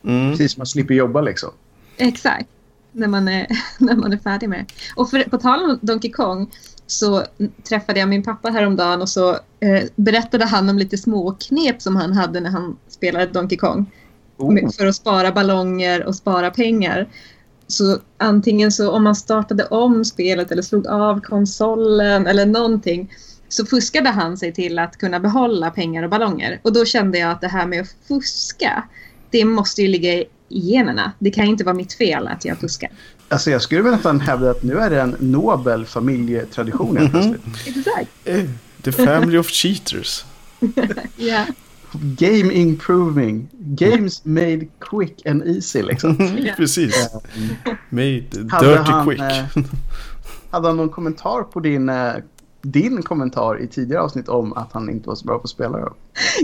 [0.05, 0.31] Mm.
[0.31, 1.51] Precis, man slipper jobba liksom.
[1.97, 2.49] Exakt.
[2.93, 3.47] När man är,
[3.79, 4.67] när man är färdig med det.
[4.97, 6.51] Och för, på tal om Donkey Kong
[6.87, 7.23] så
[7.69, 9.31] träffade jag min pappa häromdagen och så
[9.61, 13.87] eh, berättade han om lite små knep som han hade när han spelade Donkey Kong.
[14.37, 14.71] Oh.
[14.71, 17.09] för att spara ballonger och spara pengar.
[17.67, 23.13] Så antingen så om man startade om spelet eller slog av konsolen eller någonting
[23.49, 26.61] så fuskade han sig till att kunna behålla pengar och ballonger.
[26.63, 28.85] Och då kände jag att det här med att fuska,
[29.31, 30.25] det måste ju ligga i
[30.61, 31.13] generna.
[31.19, 32.91] Det kan inte vara mitt fel att jag fuskar.
[33.29, 37.43] Alltså jag skulle väl nästan hävda att nu är det en nobel familjetradition helt plötsligt.
[37.67, 38.11] Exakt.
[38.83, 40.25] The Family of Cheaters.
[41.17, 41.45] Ja.
[41.95, 43.49] Game improving.
[43.59, 46.37] Games made quick and easy liksom.
[46.39, 46.53] Ja.
[46.57, 47.09] Precis.
[47.89, 49.21] Made dirty han, quick.
[49.21, 49.45] eh,
[50.51, 52.13] hade han någon kommentar på din, eh,
[52.63, 55.79] din kommentar i tidigare avsnitt om att han inte var så bra på att spela
[55.79, 55.95] då?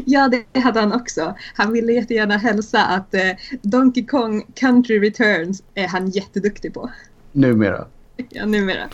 [0.06, 1.34] ja, det hade han också.
[1.54, 3.30] Han ville jättegärna hälsa att eh,
[3.62, 6.90] Donkey Kong Country Returns är han jätteduktig på.
[7.32, 7.84] Numera.
[8.28, 8.88] Ja, numera.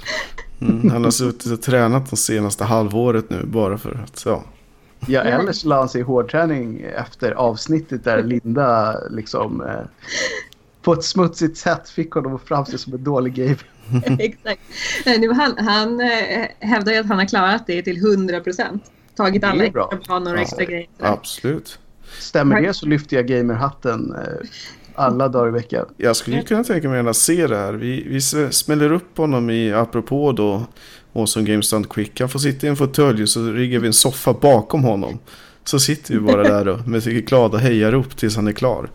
[0.61, 4.45] Mm, han har suttit och tränat det senaste halvåret nu bara för att, ja.
[5.07, 9.81] Ja, eller så la han sig i hårdträning efter avsnittet där Linda liksom eh,
[10.83, 13.57] på ett smutsigt sätt fick honom att framstå som en dålig game.
[14.18, 14.61] Exakt.
[15.07, 18.85] Nej, Nu, han han eh, hävdar ju att han har klarat det till 100 procent.
[19.16, 20.43] Tagit alla extra banor och Ja.
[20.43, 20.87] extra grejer.
[20.99, 21.78] Absolut.
[22.18, 24.49] Stämmer det så lyfter jag gamerhatten eh,
[24.95, 25.87] alla dagar i veckan.
[25.97, 27.72] Jag skulle ju kunna tänka mig att se det här.
[27.72, 28.20] Vi, vi
[28.53, 30.66] smäller upp honom i, apropå då,
[31.12, 32.20] Awesome Games Done Quick.
[32.20, 35.18] Han får sitta i en fåtölj och så riggar vi en soffa bakom honom.
[35.64, 38.91] Så sitter vi bara där då med glada hejarop tills han är klar.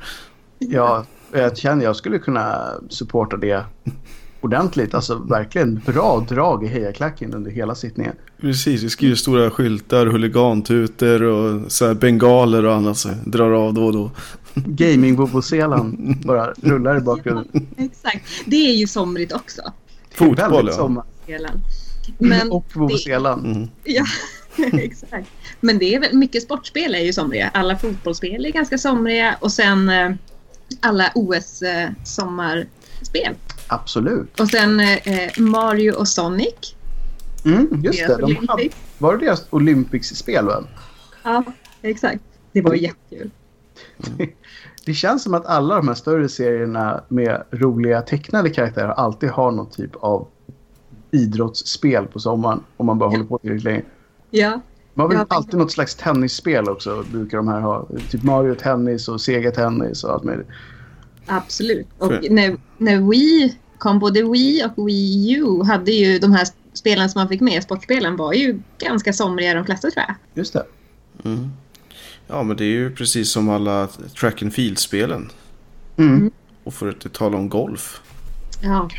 [0.59, 3.63] Ja, jag känner jag skulle kunna supporta det
[4.41, 4.93] ordentligt.
[4.93, 8.15] Alltså verkligen bra drag i hejaklacken under hela sittningen.
[8.41, 12.97] Precis, vi skriver stora skyltar, huligantutor och så här bengaler och annat.
[12.97, 14.11] Så drar av då och då.
[14.53, 17.67] gaming selan bara rullar i bakgrunden.
[17.77, 18.25] Exakt.
[18.45, 19.61] Det är ju somrigt också.
[20.13, 20.73] Fotboll, ja.
[20.73, 21.03] sommar.
[22.17, 23.45] Men och vuvuzelen.
[23.45, 23.69] Mm.
[23.83, 24.05] Ja,
[24.73, 25.27] exakt.
[25.59, 27.49] Men det är väl, mycket sportspel är ju somriga.
[27.53, 30.11] Alla fotbollsspel är ganska somriga och sen eh,
[30.81, 33.35] alla OS eh, sommarspel.
[33.69, 34.39] Absolut.
[34.39, 36.75] Och sen eh, Mario och Sonic.
[37.45, 38.17] Mm, just det.
[38.17, 40.45] De hade, var det deras Olympics-spel?
[40.45, 40.63] Va?
[41.23, 41.43] Ja,
[41.81, 42.23] exakt.
[42.51, 43.31] Det var jättekul.
[44.85, 49.51] Det känns som att alla de här större serierna med roliga tecknade karaktärer alltid har
[49.51, 50.27] någon typ av
[51.11, 52.63] idrottsspel på sommaren.
[52.77, 53.83] Om man bara håller på tillräckligt länge.
[54.29, 54.61] Ja,
[54.93, 57.87] Man väl Ja, alltid något slags tennisspel också brukar de här ha.
[58.09, 60.47] Typ Mario Tennis och Sega Tennis och allt möjligt.
[61.29, 61.87] Absolut.
[61.97, 67.09] Och när, när Wii kom, både Wii och Wii U hade ju de här spelen
[67.09, 70.15] som man fick med, sportspelen, var ju ganska somriga de flesta tror jag.
[70.33, 70.65] Just det.
[71.23, 71.49] Mm.
[72.27, 73.87] Ja, men det är ju precis som alla
[74.19, 75.29] track and field-spelen.
[75.97, 76.31] Mm.
[76.63, 78.01] Och för att inte tala om golf.
[78.63, 78.89] Ja,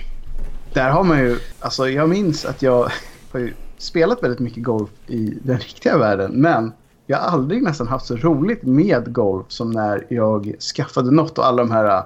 [0.73, 2.93] Där har man ju, alltså jag minns att jag
[3.33, 6.33] har ju spelat väldigt mycket golf i den riktiga världen.
[6.33, 6.73] Men
[7.07, 11.45] jag har aldrig nästan haft så roligt med golf som när jag skaffade något av
[11.45, 12.03] alla de här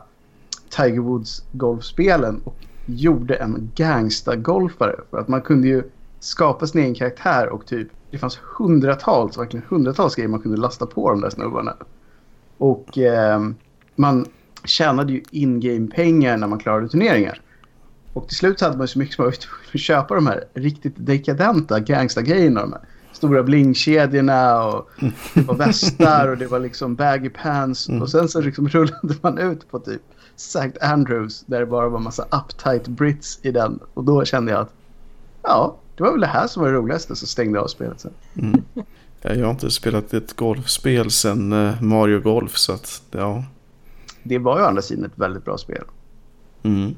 [0.77, 2.57] Tiger Woods golfspelen och
[2.87, 4.97] gjorde en gangsta-golfare.
[5.11, 5.83] För att man kunde ju
[6.20, 10.87] skapa sin egen karaktär och typ det fanns hundratals, verkligen hundratals grejer man kunde lasta
[10.87, 11.77] på de där snubbarna.
[12.59, 13.41] Och eh,
[13.97, 14.27] man
[14.64, 17.41] tjänade ju in-game-pengar när man klarade turneringar.
[18.12, 20.45] Och till slut hade man så mycket som man var tvungen att köpa de här
[20.55, 22.61] riktigt dekadenta gangsta-grejerna.
[22.61, 22.81] De här
[23.12, 24.91] stora blingkedjorna och
[25.35, 27.89] det var västar och det var liksom baggy pants.
[27.89, 28.03] Mm.
[28.03, 30.03] Och sen så liksom rullade man ut på typ
[30.37, 30.80] St.
[30.80, 33.80] Andrews där det bara var massa uptight brits i den.
[33.95, 34.72] Och då kände jag att
[35.43, 37.16] ja, det var väl det här som var det roligaste.
[37.16, 38.12] Så stängde jag av spelet sen.
[38.39, 38.62] Mm.
[39.22, 43.45] Ja, Jag har inte spelat ett golfspel sedan eh, Mario Golf så att ja.
[44.22, 45.85] Det var ju å andra sidan ett väldigt bra spel.
[46.62, 46.95] Mm.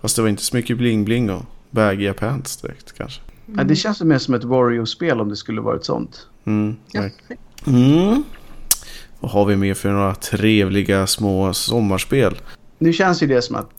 [0.00, 3.20] Fast det var inte så mycket bling-bling och baggiga pants direkt kanske.
[3.46, 6.26] Ja, det känns mer som ett Wario-spel om det skulle vara ett sånt.
[6.44, 6.76] Mm.
[6.92, 7.08] ja.
[7.66, 8.22] Mm.
[9.20, 12.36] Vad har vi mer för några trevliga små sommarspel?
[12.82, 13.70] Nu känns ju det som att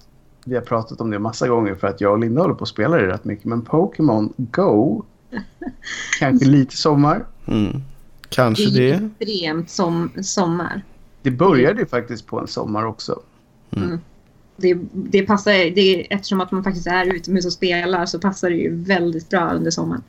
[0.45, 2.69] vi har pratat om det massa gånger för att jag och Linda håller på att
[2.69, 3.45] spela det rätt mycket.
[3.45, 5.03] Men Pokémon Go,
[6.19, 7.25] kanske lite sommar.
[7.45, 7.81] Mm.
[8.29, 9.03] Kanske det är det.
[9.03, 10.81] ju extremt som, sommar.
[11.21, 13.19] Det började ju faktiskt på en sommar också.
[14.55, 18.55] Det, det passar, det, eftersom att man faktiskt är utomhus och spelar så passar det
[18.55, 20.03] ju väldigt bra under sommaren.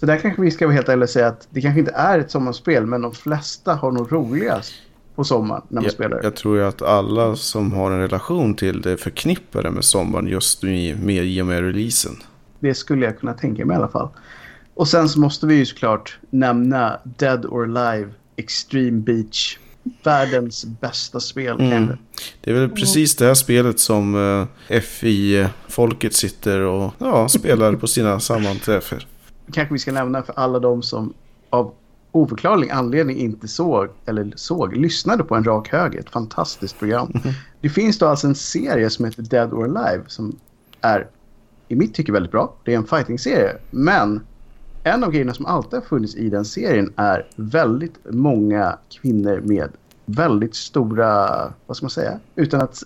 [0.00, 2.18] Så där kanske vi ska vara helt ärliga och säga att det kanske inte är
[2.18, 4.74] ett sommarspel men de flesta har nog roligast
[5.14, 6.16] på sommaren när man spelar.
[6.16, 9.84] Jag, jag tror ju att alla som har en relation till det förknippar det med
[9.84, 12.12] sommaren just i, med, i och med releasen.
[12.60, 14.08] Det skulle jag kunna tänka mig i alla fall.
[14.74, 19.58] Och sen så måste vi ju såklart nämna Dead or Alive Extreme Beach.
[20.02, 21.70] Världens bästa spel Mm.
[21.70, 21.96] kanske.
[22.40, 24.14] Det är väl precis det här spelet som
[24.68, 29.06] eh, FI-folket sitter och ja, spelar på sina sammanträffar.
[29.52, 31.12] kanske vi ska nämna för alla de som
[31.50, 31.72] av
[32.14, 35.98] oförklarlig anledning inte såg, eller såg, lyssnade på en rak höger.
[35.98, 37.12] Ett fantastiskt program.
[37.60, 40.36] Det finns då alltså en serie som heter Dead or Alive som
[40.80, 41.08] är
[41.68, 42.54] i mitt tycke väldigt bra.
[42.64, 43.56] Det är en fighting-serie.
[43.70, 44.20] Men
[44.82, 49.70] en av grejerna som alltid har funnits i den serien är väldigt många kvinnor med
[50.04, 52.82] väldigt stora, vad ska man säga, utan att,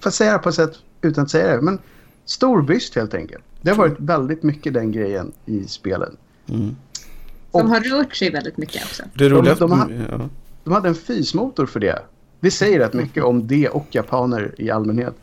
[0.00, 1.78] för att säga det på ett sätt utan att säga det, men
[2.24, 3.44] stor byst helt enkelt.
[3.60, 6.16] Det har varit väldigt mycket den grejen i spelen.
[6.48, 6.76] Mm.
[7.62, 9.02] De har rört sig väldigt mycket också.
[9.14, 10.28] Det roliga de har- ja.
[10.64, 12.02] De hade en fysmotor för det.
[12.40, 15.14] Det säger rätt mycket om det och japaner i allmänhet.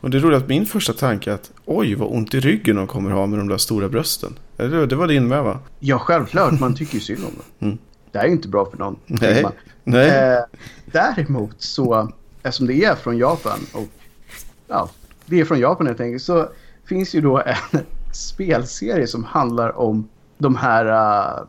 [0.00, 2.76] Och det är roligt att min första tanke är att oj vad ont i ryggen
[2.76, 4.32] de kommer ha med de där stora brösten.
[4.58, 5.58] Eller det var din med va?
[5.78, 6.60] Ja, självklart.
[6.60, 7.68] Man tycker ju synd om dem.
[7.68, 7.78] Mm.
[8.12, 8.96] Det här är ju inte bra för någon.
[9.06, 9.46] Nej.
[9.84, 10.08] Nej.
[10.32, 10.38] Eh,
[10.84, 12.12] däremot så,
[12.42, 13.88] eftersom det är från Japan och
[14.68, 14.90] ja,
[15.26, 16.48] det är från Japan helt enkelt, så
[16.84, 17.42] finns ju då
[17.72, 17.80] en
[18.12, 20.08] spelserie som handlar om
[20.38, 21.42] de här, eh,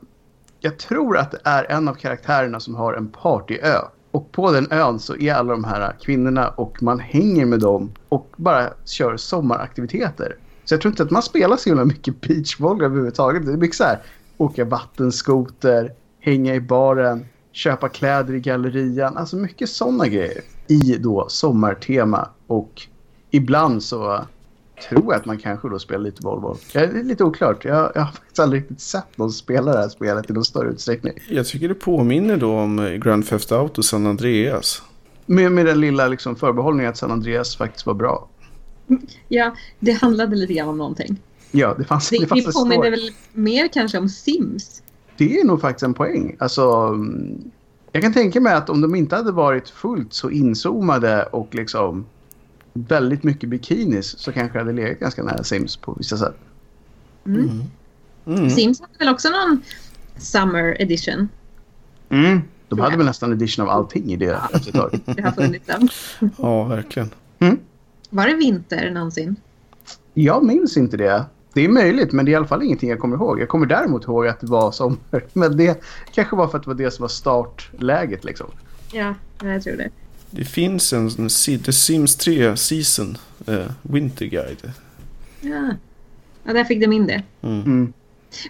[0.63, 3.79] jag tror att det är en av karaktärerna som har en partyö.
[4.11, 7.91] Och på den ön så är alla de här kvinnorna och man hänger med dem
[8.09, 10.35] och bara kör sommaraktiviteter.
[10.65, 13.45] Så jag tror inte att man spelar så himla mycket beachvolley överhuvudtaget.
[13.45, 14.01] Det är mycket så här,
[14.37, 19.17] åka vattenskoter, hänga i baren, köpa kläder i gallerian.
[19.17, 22.29] Alltså mycket sådana grejer i då sommartema.
[22.47, 22.81] Och
[23.31, 24.25] ibland så
[24.89, 26.57] tror jag att man kanske då spelar lite bollboll.
[26.73, 27.65] Det är lite oklart.
[27.65, 30.69] Jag, jag har faktiskt aldrig riktigt sett någon spela det här spelet i någon större
[30.69, 31.13] utsträckning.
[31.29, 34.83] Jag tycker det påminner då om eh, Grand Theft Auto San Andreas.
[35.25, 38.27] Med, med den lilla liksom förbehållningen att San Andreas faktiskt var bra.
[39.27, 41.17] Ja, det handlade lite grann om någonting.
[41.51, 44.83] Ja, det fanns, Det, det fanns det påminner väl mer kanske om Sims.
[45.17, 46.35] Det är nog faktiskt en poäng.
[46.39, 47.51] Alltså, mm,
[47.91, 52.05] jag kan tänka mig att om de inte hade varit fullt så inzoomade och liksom
[52.73, 56.35] väldigt mycket bikinis så kanske det hade legat ganska nära Sims på vissa sätt.
[57.25, 57.63] Mm.
[58.25, 58.49] Mm.
[58.49, 59.61] Sims hade väl också någon
[60.17, 61.29] Summer edition.
[62.09, 62.41] Mm.
[62.67, 64.99] De hade väl nästan edition av allting i det efter ett tag.
[65.15, 65.89] Det har funnits den.
[66.37, 67.09] Ja, verkligen.
[68.09, 69.35] Var det vinter någonsin?
[70.13, 71.25] Jag minns inte det.
[71.53, 73.41] Det är möjligt, men det är i alla fall ingenting jag kommer ihåg.
[73.41, 74.97] Jag kommer däremot ihåg att det var sommar.
[75.33, 78.47] Men det kanske var för att det var det som var startläget liksom.
[78.91, 79.13] Ja,
[79.43, 79.89] jag tror det.
[80.35, 81.29] Det finns en, en
[81.63, 83.17] The Sims 3 Season
[83.47, 84.71] eh, Winter Guide.
[85.41, 85.75] Ja.
[86.43, 87.23] ja, där fick de in det.
[87.41, 87.61] Mm.
[87.61, 87.93] Mm.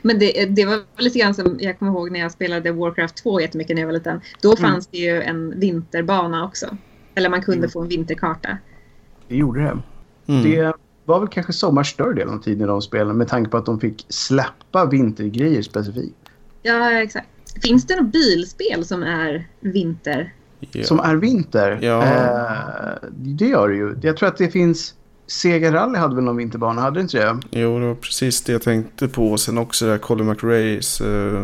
[0.01, 3.41] Men det, det var lite grann som jag kommer ihåg när jag spelade Warcraft 2
[3.41, 4.21] jättemycket när jag var liten.
[4.41, 6.77] Då fanns det ju en vinterbana också.
[7.15, 7.69] Eller man kunde Mm.
[7.69, 8.57] få en vinterkarta.
[9.27, 9.77] Det gjorde det.
[10.33, 10.43] Mm.
[10.51, 10.73] Det
[11.05, 13.65] var väl kanske sommar större delen av tiden i de spelen med tanke på att
[13.65, 16.15] de fick släppa vintergrejer specifikt.
[16.61, 17.27] Ja, exakt.
[17.63, 20.33] Finns det något bilspel som är vinter?
[20.71, 20.83] Ja.
[20.83, 21.79] Som är vinter.
[21.81, 22.03] Ja.
[22.03, 23.95] Eh, det gör det ju.
[24.01, 24.93] Jag tror att det finns...
[25.27, 27.39] Sega Rally hade väl någon vinterbana, hade det inte det?
[27.51, 29.37] Jo, det var precis det jag tänkte på.
[29.37, 31.37] Sen också det här Colin McRaes, eh,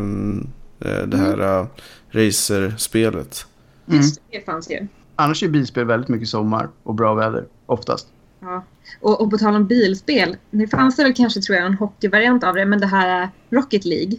[0.80, 1.68] eh, det här eh,
[2.12, 3.46] racerspelet.
[3.88, 4.02] Mm.
[4.32, 4.88] Det fanns ju.
[5.16, 8.08] Annars är bilspel väldigt mycket sommar och bra väder, oftast.
[8.40, 8.64] Ja.
[9.02, 10.38] Och, och på tal om bilspel.
[10.52, 12.66] Det fanns det väl kanske tror jag en hockeyvariant av det.
[12.66, 14.18] Men det här är Rocket League.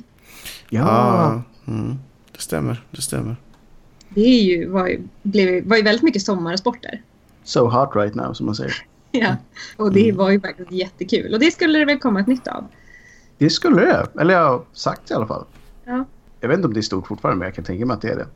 [0.72, 1.98] Ah, mm.
[2.32, 3.36] Det stämmer, det stämmer.
[4.14, 7.02] Det är ju, var, ju, blev, var ju väldigt mycket sommarsporter.
[7.44, 8.74] So hot right now, som man säger.
[9.12, 9.36] Ja.
[9.76, 11.34] Och det var ju faktiskt jättekul.
[11.34, 12.64] Och det skulle det väl komma ett nytt av.
[13.38, 14.06] Det skulle det.
[14.20, 15.44] Eller jag har sagt i alla fall.
[15.84, 16.04] Ja.
[16.40, 18.08] Jag vet inte om det är stort fortfarande, men jag kan tänka mig att det
[18.08, 18.26] är det.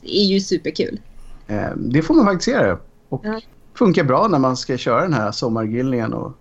[0.00, 1.00] Det är ju superkul.
[1.46, 2.78] Eh, det får man faktiskt det.
[3.08, 3.40] Och Ja.
[3.74, 6.32] funkar bra när man ska köra den här sommargrillningen och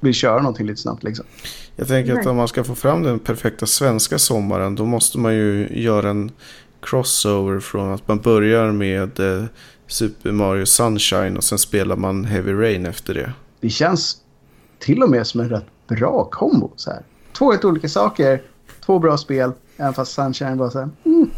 [0.00, 1.24] vill köra någonting lite snabbt liksom.
[1.76, 5.34] Jag tänker att om man ska få fram den perfekta svenska sommaren då måste man
[5.34, 6.30] ju göra en
[6.82, 9.44] crossover från att man börjar med eh,
[9.86, 13.32] Super Mario Sunshine och sen spelar man Heavy Rain efter det.
[13.60, 14.16] Det känns
[14.78, 16.72] till och med som en rätt bra kombo.
[16.76, 17.02] Så här.
[17.32, 18.42] Två helt olika saker,
[18.86, 21.30] två bra spel, även fast Sunshine var så här, mm,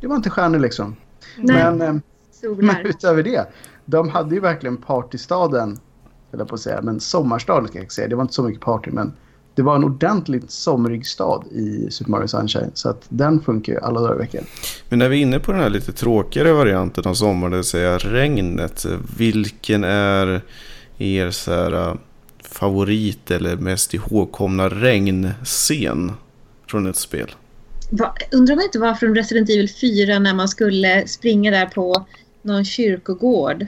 [0.00, 0.96] det var inte stjärnor liksom.
[1.38, 1.94] Nej, Men, eh,
[2.56, 3.46] men utöver det,
[3.84, 5.78] de hade ju verkligen partystaden,
[6.30, 8.08] jag på att säga, men sommarstaden ska jag säga.
[8.08, 9.12] Det var inte så mycket party, men
[9.54, 12.70] det var en ordentligt somrig stad i Super Mario Sunshine.
[12.74, 14.44] Så att den funkar ju alla dagar i veckan.
[14.88, 17.64] Men när vi är inne på den här lite tråkigare varianten av sommaren, det vill
[17.64, 18.86] säga regnet.
[19.16, 20.42] Vilken är
[20.98, 21.94] er så här, eh,
[22.42, 26.12] favorit eller mest ihågkomna regnscen
[26.66, 27.34] från ett spel?
[27.90, 32.06] Va, undrar det inte var från Resident Evil 4 när man skulle springa där på
[32.42, 33.66] någon kyrkogård.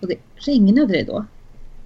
[0.00, 1.24] Och det regnade det då?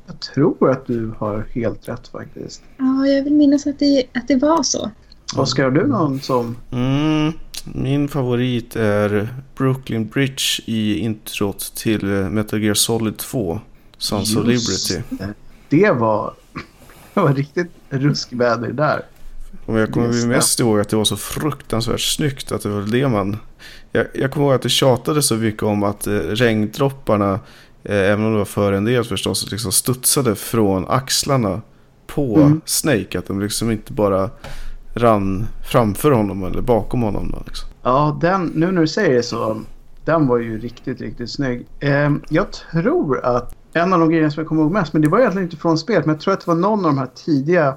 [0.06, 2.62] Jag tror att du har helt rätt faktiskt.
[2.76, 4.90] Ja, jag vill minnas att det, att det var så.
[5.36, 6.56] Oskar, har du någon som...
[6.70, 7.32] Mm,
[7.64, 13.60] min favorit är Brooklyn Bridge i introt till eh, Metal Gear Solid 2.
[13.98, 15.02] Sons of Liberty.
[15.08, 15.34] det.
[15.68, 16.34] Det var,
[17.14, 19.02] det var riktigt ruskväder där.
[19.66, 22.82] Och jag kommer Just mest ihåg att det var så fruktansvärt snyggt att det var
[22.82, 23.36] det man...
[23.92, 27.40] Jag, jag kommer ihåg att det tjatade så mycket om att eh, regndropparna,
[27.84, 31.60] även om det var för en del förstås, liksom studsade från axlarna
[32.06, 32.60] på Mm.
[32.64, 33.18] Snake.
[33.18, 34.30] Att de liksom inte bara
[34.94, 37.30] rann framför honom eller bakom honom.
[37.30, 37.68] Då, liksom.
[37.82, 39.60] Ja, den, nu när du säger det så,
[40.04, 41.66] den var ju riktigt, riktigt snygg.
[41.80, 45.08] Eh, jag tror att en av de grejerna som jag kommer ihåg mest, men det
[45.08, 47.08] var egentligen inte från spelet, men jag tror att det var någon av de här
[47.14, 47.76] tidiga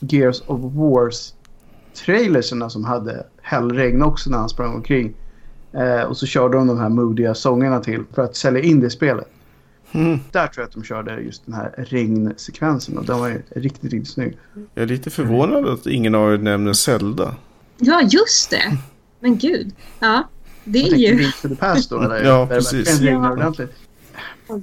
[0.00, 1.32] Gears of Wars
[2.04, 5.14] trailerserna som hade hällregn också när han sprang omkring.
[5.78, 8.90] Eh, och så körde de de här modiga sångerna till för att sälja in det
[8.90, 9.28] spelet.
[9.92, 10.18] Mm.
[10.32, 13.92] Där tror jag att de körde just den här regnsekvensen och den var ju riktigt,
[13.92, 14.38] riktigt snygg.
[14.74, 17.34] Jag är lite förvånad att ingen av er nämner Zelda.
[17.78, 18.78] Ja, just det!
[19.20, 19.72] Men gud.
[20.00, 20.28] Ja,
[20.64, 21.18] det är ju...
[21.18, 22.00] Link to the Past då.
[22.02, 23.00] Eller, Ja, där det precis.
[23.00, 23.32] regnar Ja.
[23.32, 23.72] ordentligt.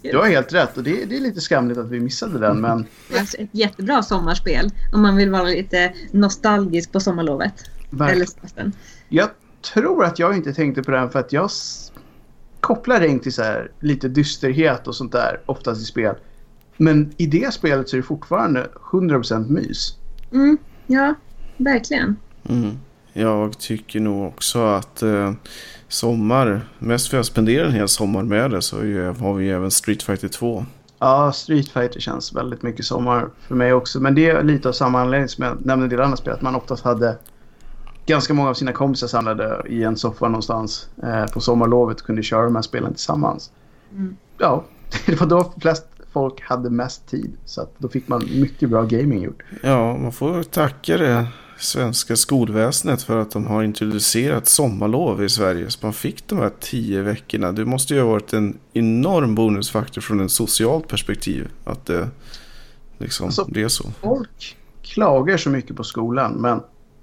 [0.02, 2.86] Du har helt rätt och det, det är lite skamligt att vi missade den men
[3.10, 7.54] Det är alltså ett jättebra sommarspel om man vill vara lite nostalgisk på sommarlovet.
[7.92, 8.28] Eller verkligen.
[8.28, 8.72] semestern.
[9.10, 9.30] jag
[9.74, 11.50] tror att jag inte tänkte på den för att jag
[12.60, 16.16] kopplar regn till så här, lite dysterhet och sånt där oftast i spel.
[16.78, 19.98] Men i det spelet så är det fortfarande 100% mys.
[20.32, 20.58] Mm,
[20.88, 21.14] ja,
[21.58, 22.16] verkligen.
[22.50, 22.78] Mm.
[23.14, 25.34] Jag tycker nog också att eh,
[25.88, 29.52] sommar, mest för att jag spenderar en hel sommar med det så har vi ju
[29.52, 30.66] även Street Fighter 2.
[31.00, 34.00] Ja, Street Fighter känns väldigt mycket sommar för mig också.
[34.00, 36.38] Men det är lite av samma anledning som jag nämnde i det andra spelet.
[36.38, 37.18] Att man oftast hade
[38.06, 42.24] ganska många av sina kompisar samlade i en soffa någonstans eh, på sommarlovet och kunde
[42.24, 43.52] köra de här spelen tillsammans.
[43.92, 44.18] Mm.
[44.38, 44.64] Ja,
[45.06, 45.86] det var då flest
[46.16, 47.38] folk hade mest tid.
[47.46, 49.44] Så att då fick man mycket bra gaming gjort.
[49.64, 51.28] Ja, man får tacka det
[51.58, 55.70] svenska skolväsendet för att de har introducerat sommarlov i Sverige.
[55.70, 57.52] Så man fick de här tio veckorna.
[57.52, 61.48] Det måste ju ha varit en enorm bonusfaktor från ett socialt perspektiv.
[61.64, 62.10] Att det,
[62.98, 63.92] liksom, Alltså, det är så.
[64.02, 66.62] Folk klagar så mycket på skolan, men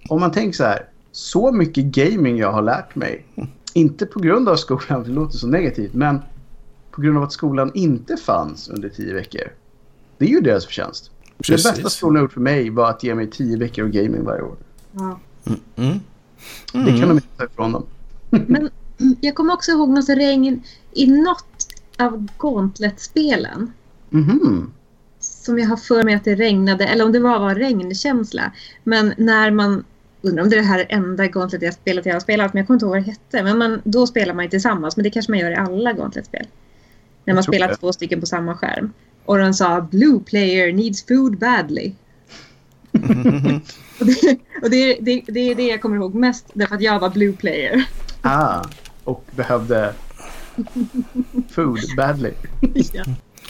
[0.08, 0.88] om man tänker så här.
[1.12, 3.26] Så mycket gaming jag har lärt mig.
[3.74, 6.20] Inte på grund av skolan, för det låter så negativt, men
[6.90, 9.52] på grund av att skolan inte fanns under tio veckor.
[10.18, 11.10] Det är ju deras förtjänst.
[11.38, 11.64] Precis.
[11.64, 14.24] Det bästa skolan har gjort för mig var att ge mig tio veckor av gaming
[14.24, 14.56] varje år.
[14.92, 15.18] Ja.
[15.76, 16.00] Mm.
[16.72, 17.86] Det kan de inte ta ifrån dem.
[18.30, 18.70] Men
[19.20, 21.66] jag kommer också ihåg något regn i något
[21.98, 23.72] av Gauntlet-spelen.
[24.10, 24.70] Mhm.
[25.20, 28.52] Som jag har för mig att det regnade, eller om det var, var regnkänsla.
[28.84, 29.84] Men när man,
[30.22, 32.66] undrar om det är det här enda Gauntlet jag spelat jag har spelat, men jag
[32.66, 33.42] kommer inte ihåg vad det hette.
[33.42, 36.46] Men man, då spelar man ju tillsammans, men det kanske man gör i alla Gauntlet-spel.
[37.24, 37.76] När man spelar det.
[37.76, 38.92] två stycken på samma skärm.
[39.24, 41.92] Och den sa “Blue player needs food badly”.
[44.00, 46.82] och det, och det, är- det, det är det jag kommer ihåg mest, därför att
[46.82, 47.84] jag var blue player.
[48.22, 48.62] Ah,
[49.04, 49.94] och behövde
[51.50, 52.30] food badly.
[52.92, 53.04] ja.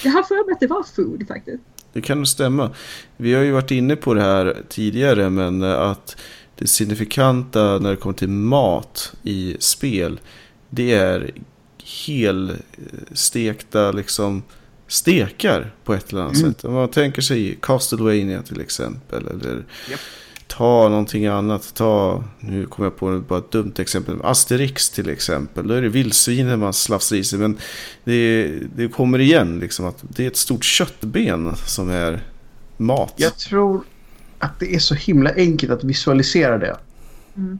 [0.04, 1.62] Jag har för mig att det var food faktiskt.
[1.92, 2.70] Det kan stämma.
[3.16, 6.16] Vi har ju varit inne på det här tidigare, men att
[6.62, 10.20] det signifikanta när det kommer till mat i spel,
[10.70, 11.30] det är
[13.10, 14.42] helstekta liksom
[14.88, 16.52] stekar på ett eller annat Mm.
[16.52, 16.64] sätt.
[16.64, 20.00] Om man tänker sig Castlevania till exempel, eller Japp.
[20.46, 21.74] ta någonting annat.
[21.74, 25.68] Ta, nu kommer jag på bara ett dumt exempel, Asterix till exempel.
[25.68, 27.58] Då är det vildsvinen man slafsar i sig, men
[28.04, 32.22] det, det kommer igen liksom att det är ett stort köttben som är
[32.76, 33.14] mat.
[33.16, 33.84] Jag tror
[34.42, 36.76] att det är så himla enkelt att visualisera det.
[37.36, 37.58] Mm.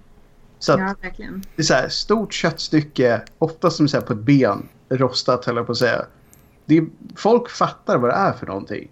[0.59, 1.43] Så att Ja, verkligen.
[1.57, 5.57] det är så här, stort köttstycke, ofta som så här på ett ben, rostat höll
[5.57, 6.05] jag på att säga.
[6.67, 8.89] Det är, folk fattar vad det är för någonting.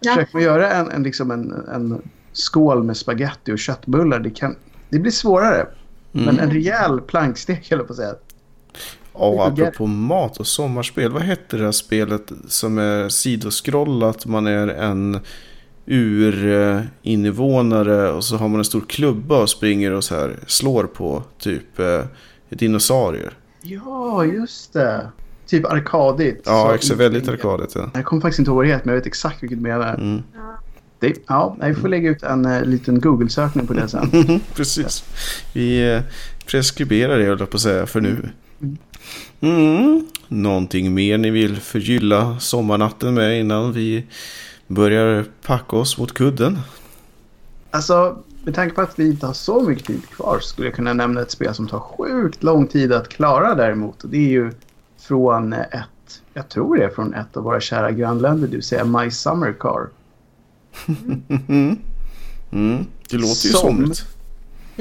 [0.00, 0.14] Ja.
[0.14, 4.56] Försöker man göra en, en, liksom en, en skål med spaghetti och köttbullar, det, kan,
[4.88, 5.66] det blir svårare.
[6.12, 6.26] Mm.
[6.26, 8.14] Men en rejäl plankstek höll jag på att säga.
[9.14, 11.12] Ja, apropå mat och sommarspel.
[11.12, 14.26] Vad hette det här spelet som är sidoskrollat?
[14.26, 15.20] Man är en
[15.86, 16.92] urinvånare
[18.12, 21.78] och så har man en stor klubba och springer och så här slår på typ
[21.78, 22.00] eh,
[22.48, 23.32] dinosaurier.
[23.62, 25.08] Ja, just det.
[25.46, 26.42] Typ arkadigt.
[26.46, 27.72] Ja, exakt, väldigt arkadigt.
[27.74, 27.90] Ja.
[27.94, 29.94] Jag kommer faktiskt inte ihåg vad det heter, men jag vet exakt vilket du menar.
[29.94, 30.22] Mm.
[30.98, 34.40] Det, ja, vi får lägga ut en eh, liten Google-sökning på det sen.
[34.54, 35.04] Precis.
[35.52, 36.00] Vi eh,
[36.46, 38.28] preskriberar det, höll jag på att säga, för nu.
[39.40, 40.06] Mm.
[40.28, 44.04] Någonting mer ni vill förgylla sommarnatten med innan vi
[44.74, 46.58] börjar packa oss mot kudden?
[47.70, 50.92] Alltså, med tanke på att vi inte har så mycket tid kvar skulle jag kunna
[50.92, 54.04] nämna ett spel som tar sjukt lång tid att klara däremot.
[54.04, 54.52] Och det är ju
[54.98, 58.84] från ett, jag tror det är från ett av våra kära grannländer, det vill säga
[58.84, 59.88] My Summer Car.
[61.48, 61.76] Mm.
[62.52, 62.86] Mm.
[63.10, 64.06] Det låter ju Som- somrigt.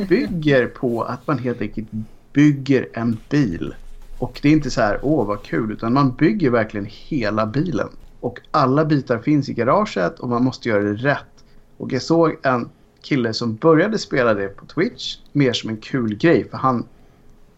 [0.09, 1.87] Bygger på att man helt enkelt
[2.33, 3.75] bygger en bil.
[4.17, 7.89] Och det är inte så här, åh vad kul, utan man bygger verkligen hela bilen.
[8.21, 11.43] Och alla bitar finns i garaget och man måste göra det rätt.
[11.77, 12.69] Och jag såg en
[13.01, 16.49] kille som började spela det på Twitch mer som en kul grej.
[16.49, 16.85] För han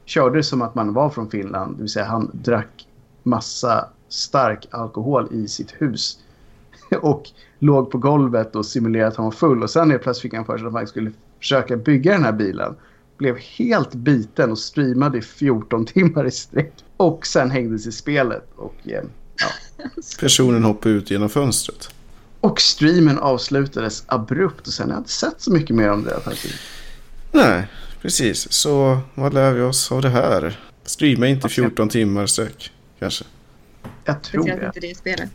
[0.05, 1.75] körde det som att man var från Finland.
[1.75, 2.87] Det vill säga han drack
[3.23, 6.19] massa stark alkohol i sitt hus.
[7.01, 9.63] Och låg på golvet och simulerade att han var full.
[9.63, 12.31] Och sen helt plötsligt fick han för sig att han skulle försöka bygga den här
[12.31, 12.75] bilen.
[13.17, 16.73] Blev helt biten och streamade i 14 timmar i sträck.
[16.97, 18.49] Och sen hängdes i spelet.
[18.55, 19.03] Och, eh,
[19.39, 19.47] ja.
[20.19, 21.89] Personen hoppar ut genom fönstret.
[22.39, 24.67] och streamen avslutades abrupt.
[24.67, 26.55] Och sen har jag inte sett så mycket mer om det faktiskt.
[27.31, 27.67] Nej,
[28.01, 28.51] precis.
[28.51, 30.59] Så vad lär vi oss av det här?
[30.85, 33.25] Streama inte 14 timmar sträck, kanske.
[34.05, 34.65] Jag tror Speciellt det.
[34.67, 35.29] inte det spelet.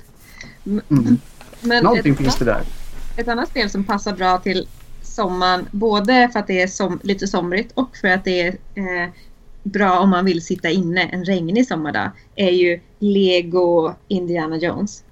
[0.64, 1.18] Mm.
[1.60, 2.62] Men Någonting ett, finns det där.
[3.16, 4.68] ett annat spel som passar bra till
[5.02, 9.08] sommaren, både för att det är som, lite somrigt och för att det är eh,
[9.62, 15.04] bra om man vill sitta inne en regnig sommardag, är ju Lego Indiana Jones.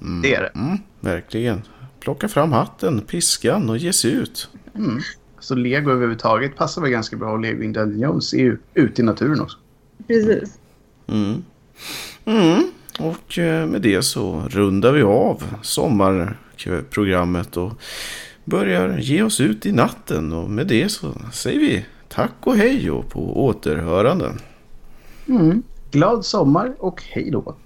[0.00, 0.22] Mm.
[0.22, 0.50] Det är det.
[0.54, 1.62] Mm, verkligen.
[2.00, 4.48] Plocka fram hatten, piskan och ge sig ut.
[4.74, 5.00] Mm.
[5.40, 7.32] Så Lego överhuvudtaget passar väl ganska bra.
[7.32, 9.58] Och Lego Indiana Jones är ju ute i naturen också.
[10.06, 10.58] Precis.
[11.06, 11.44] Mm.
[12.24, 12.70] Mm.
[12.98, 17.72] Och eh, med det så rundar vi av sommarprogrammet och
[18.44, 20.32] börjar ge oss ut i natten.
[20.32, 24.34] Och med det så säger vi tack och hej och på återhörande.
[25.28, 25.62] Mm.
[25.90, 27.56] Glad sommar och hej då.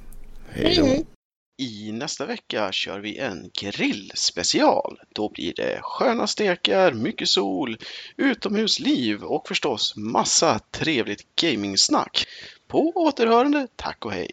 [0.48, 1.06] Hej hej!
[1.58, 4.98] I nästa vecka kör vi en grillspecial.
[5.14, 7.76] Då blir det sköna stekar, mycket sol,
[8.16, 12.26] utomhusliv och förstås massa trevligt gamingsnack.
[12.68, 14.30] På återhörande, tack och hej!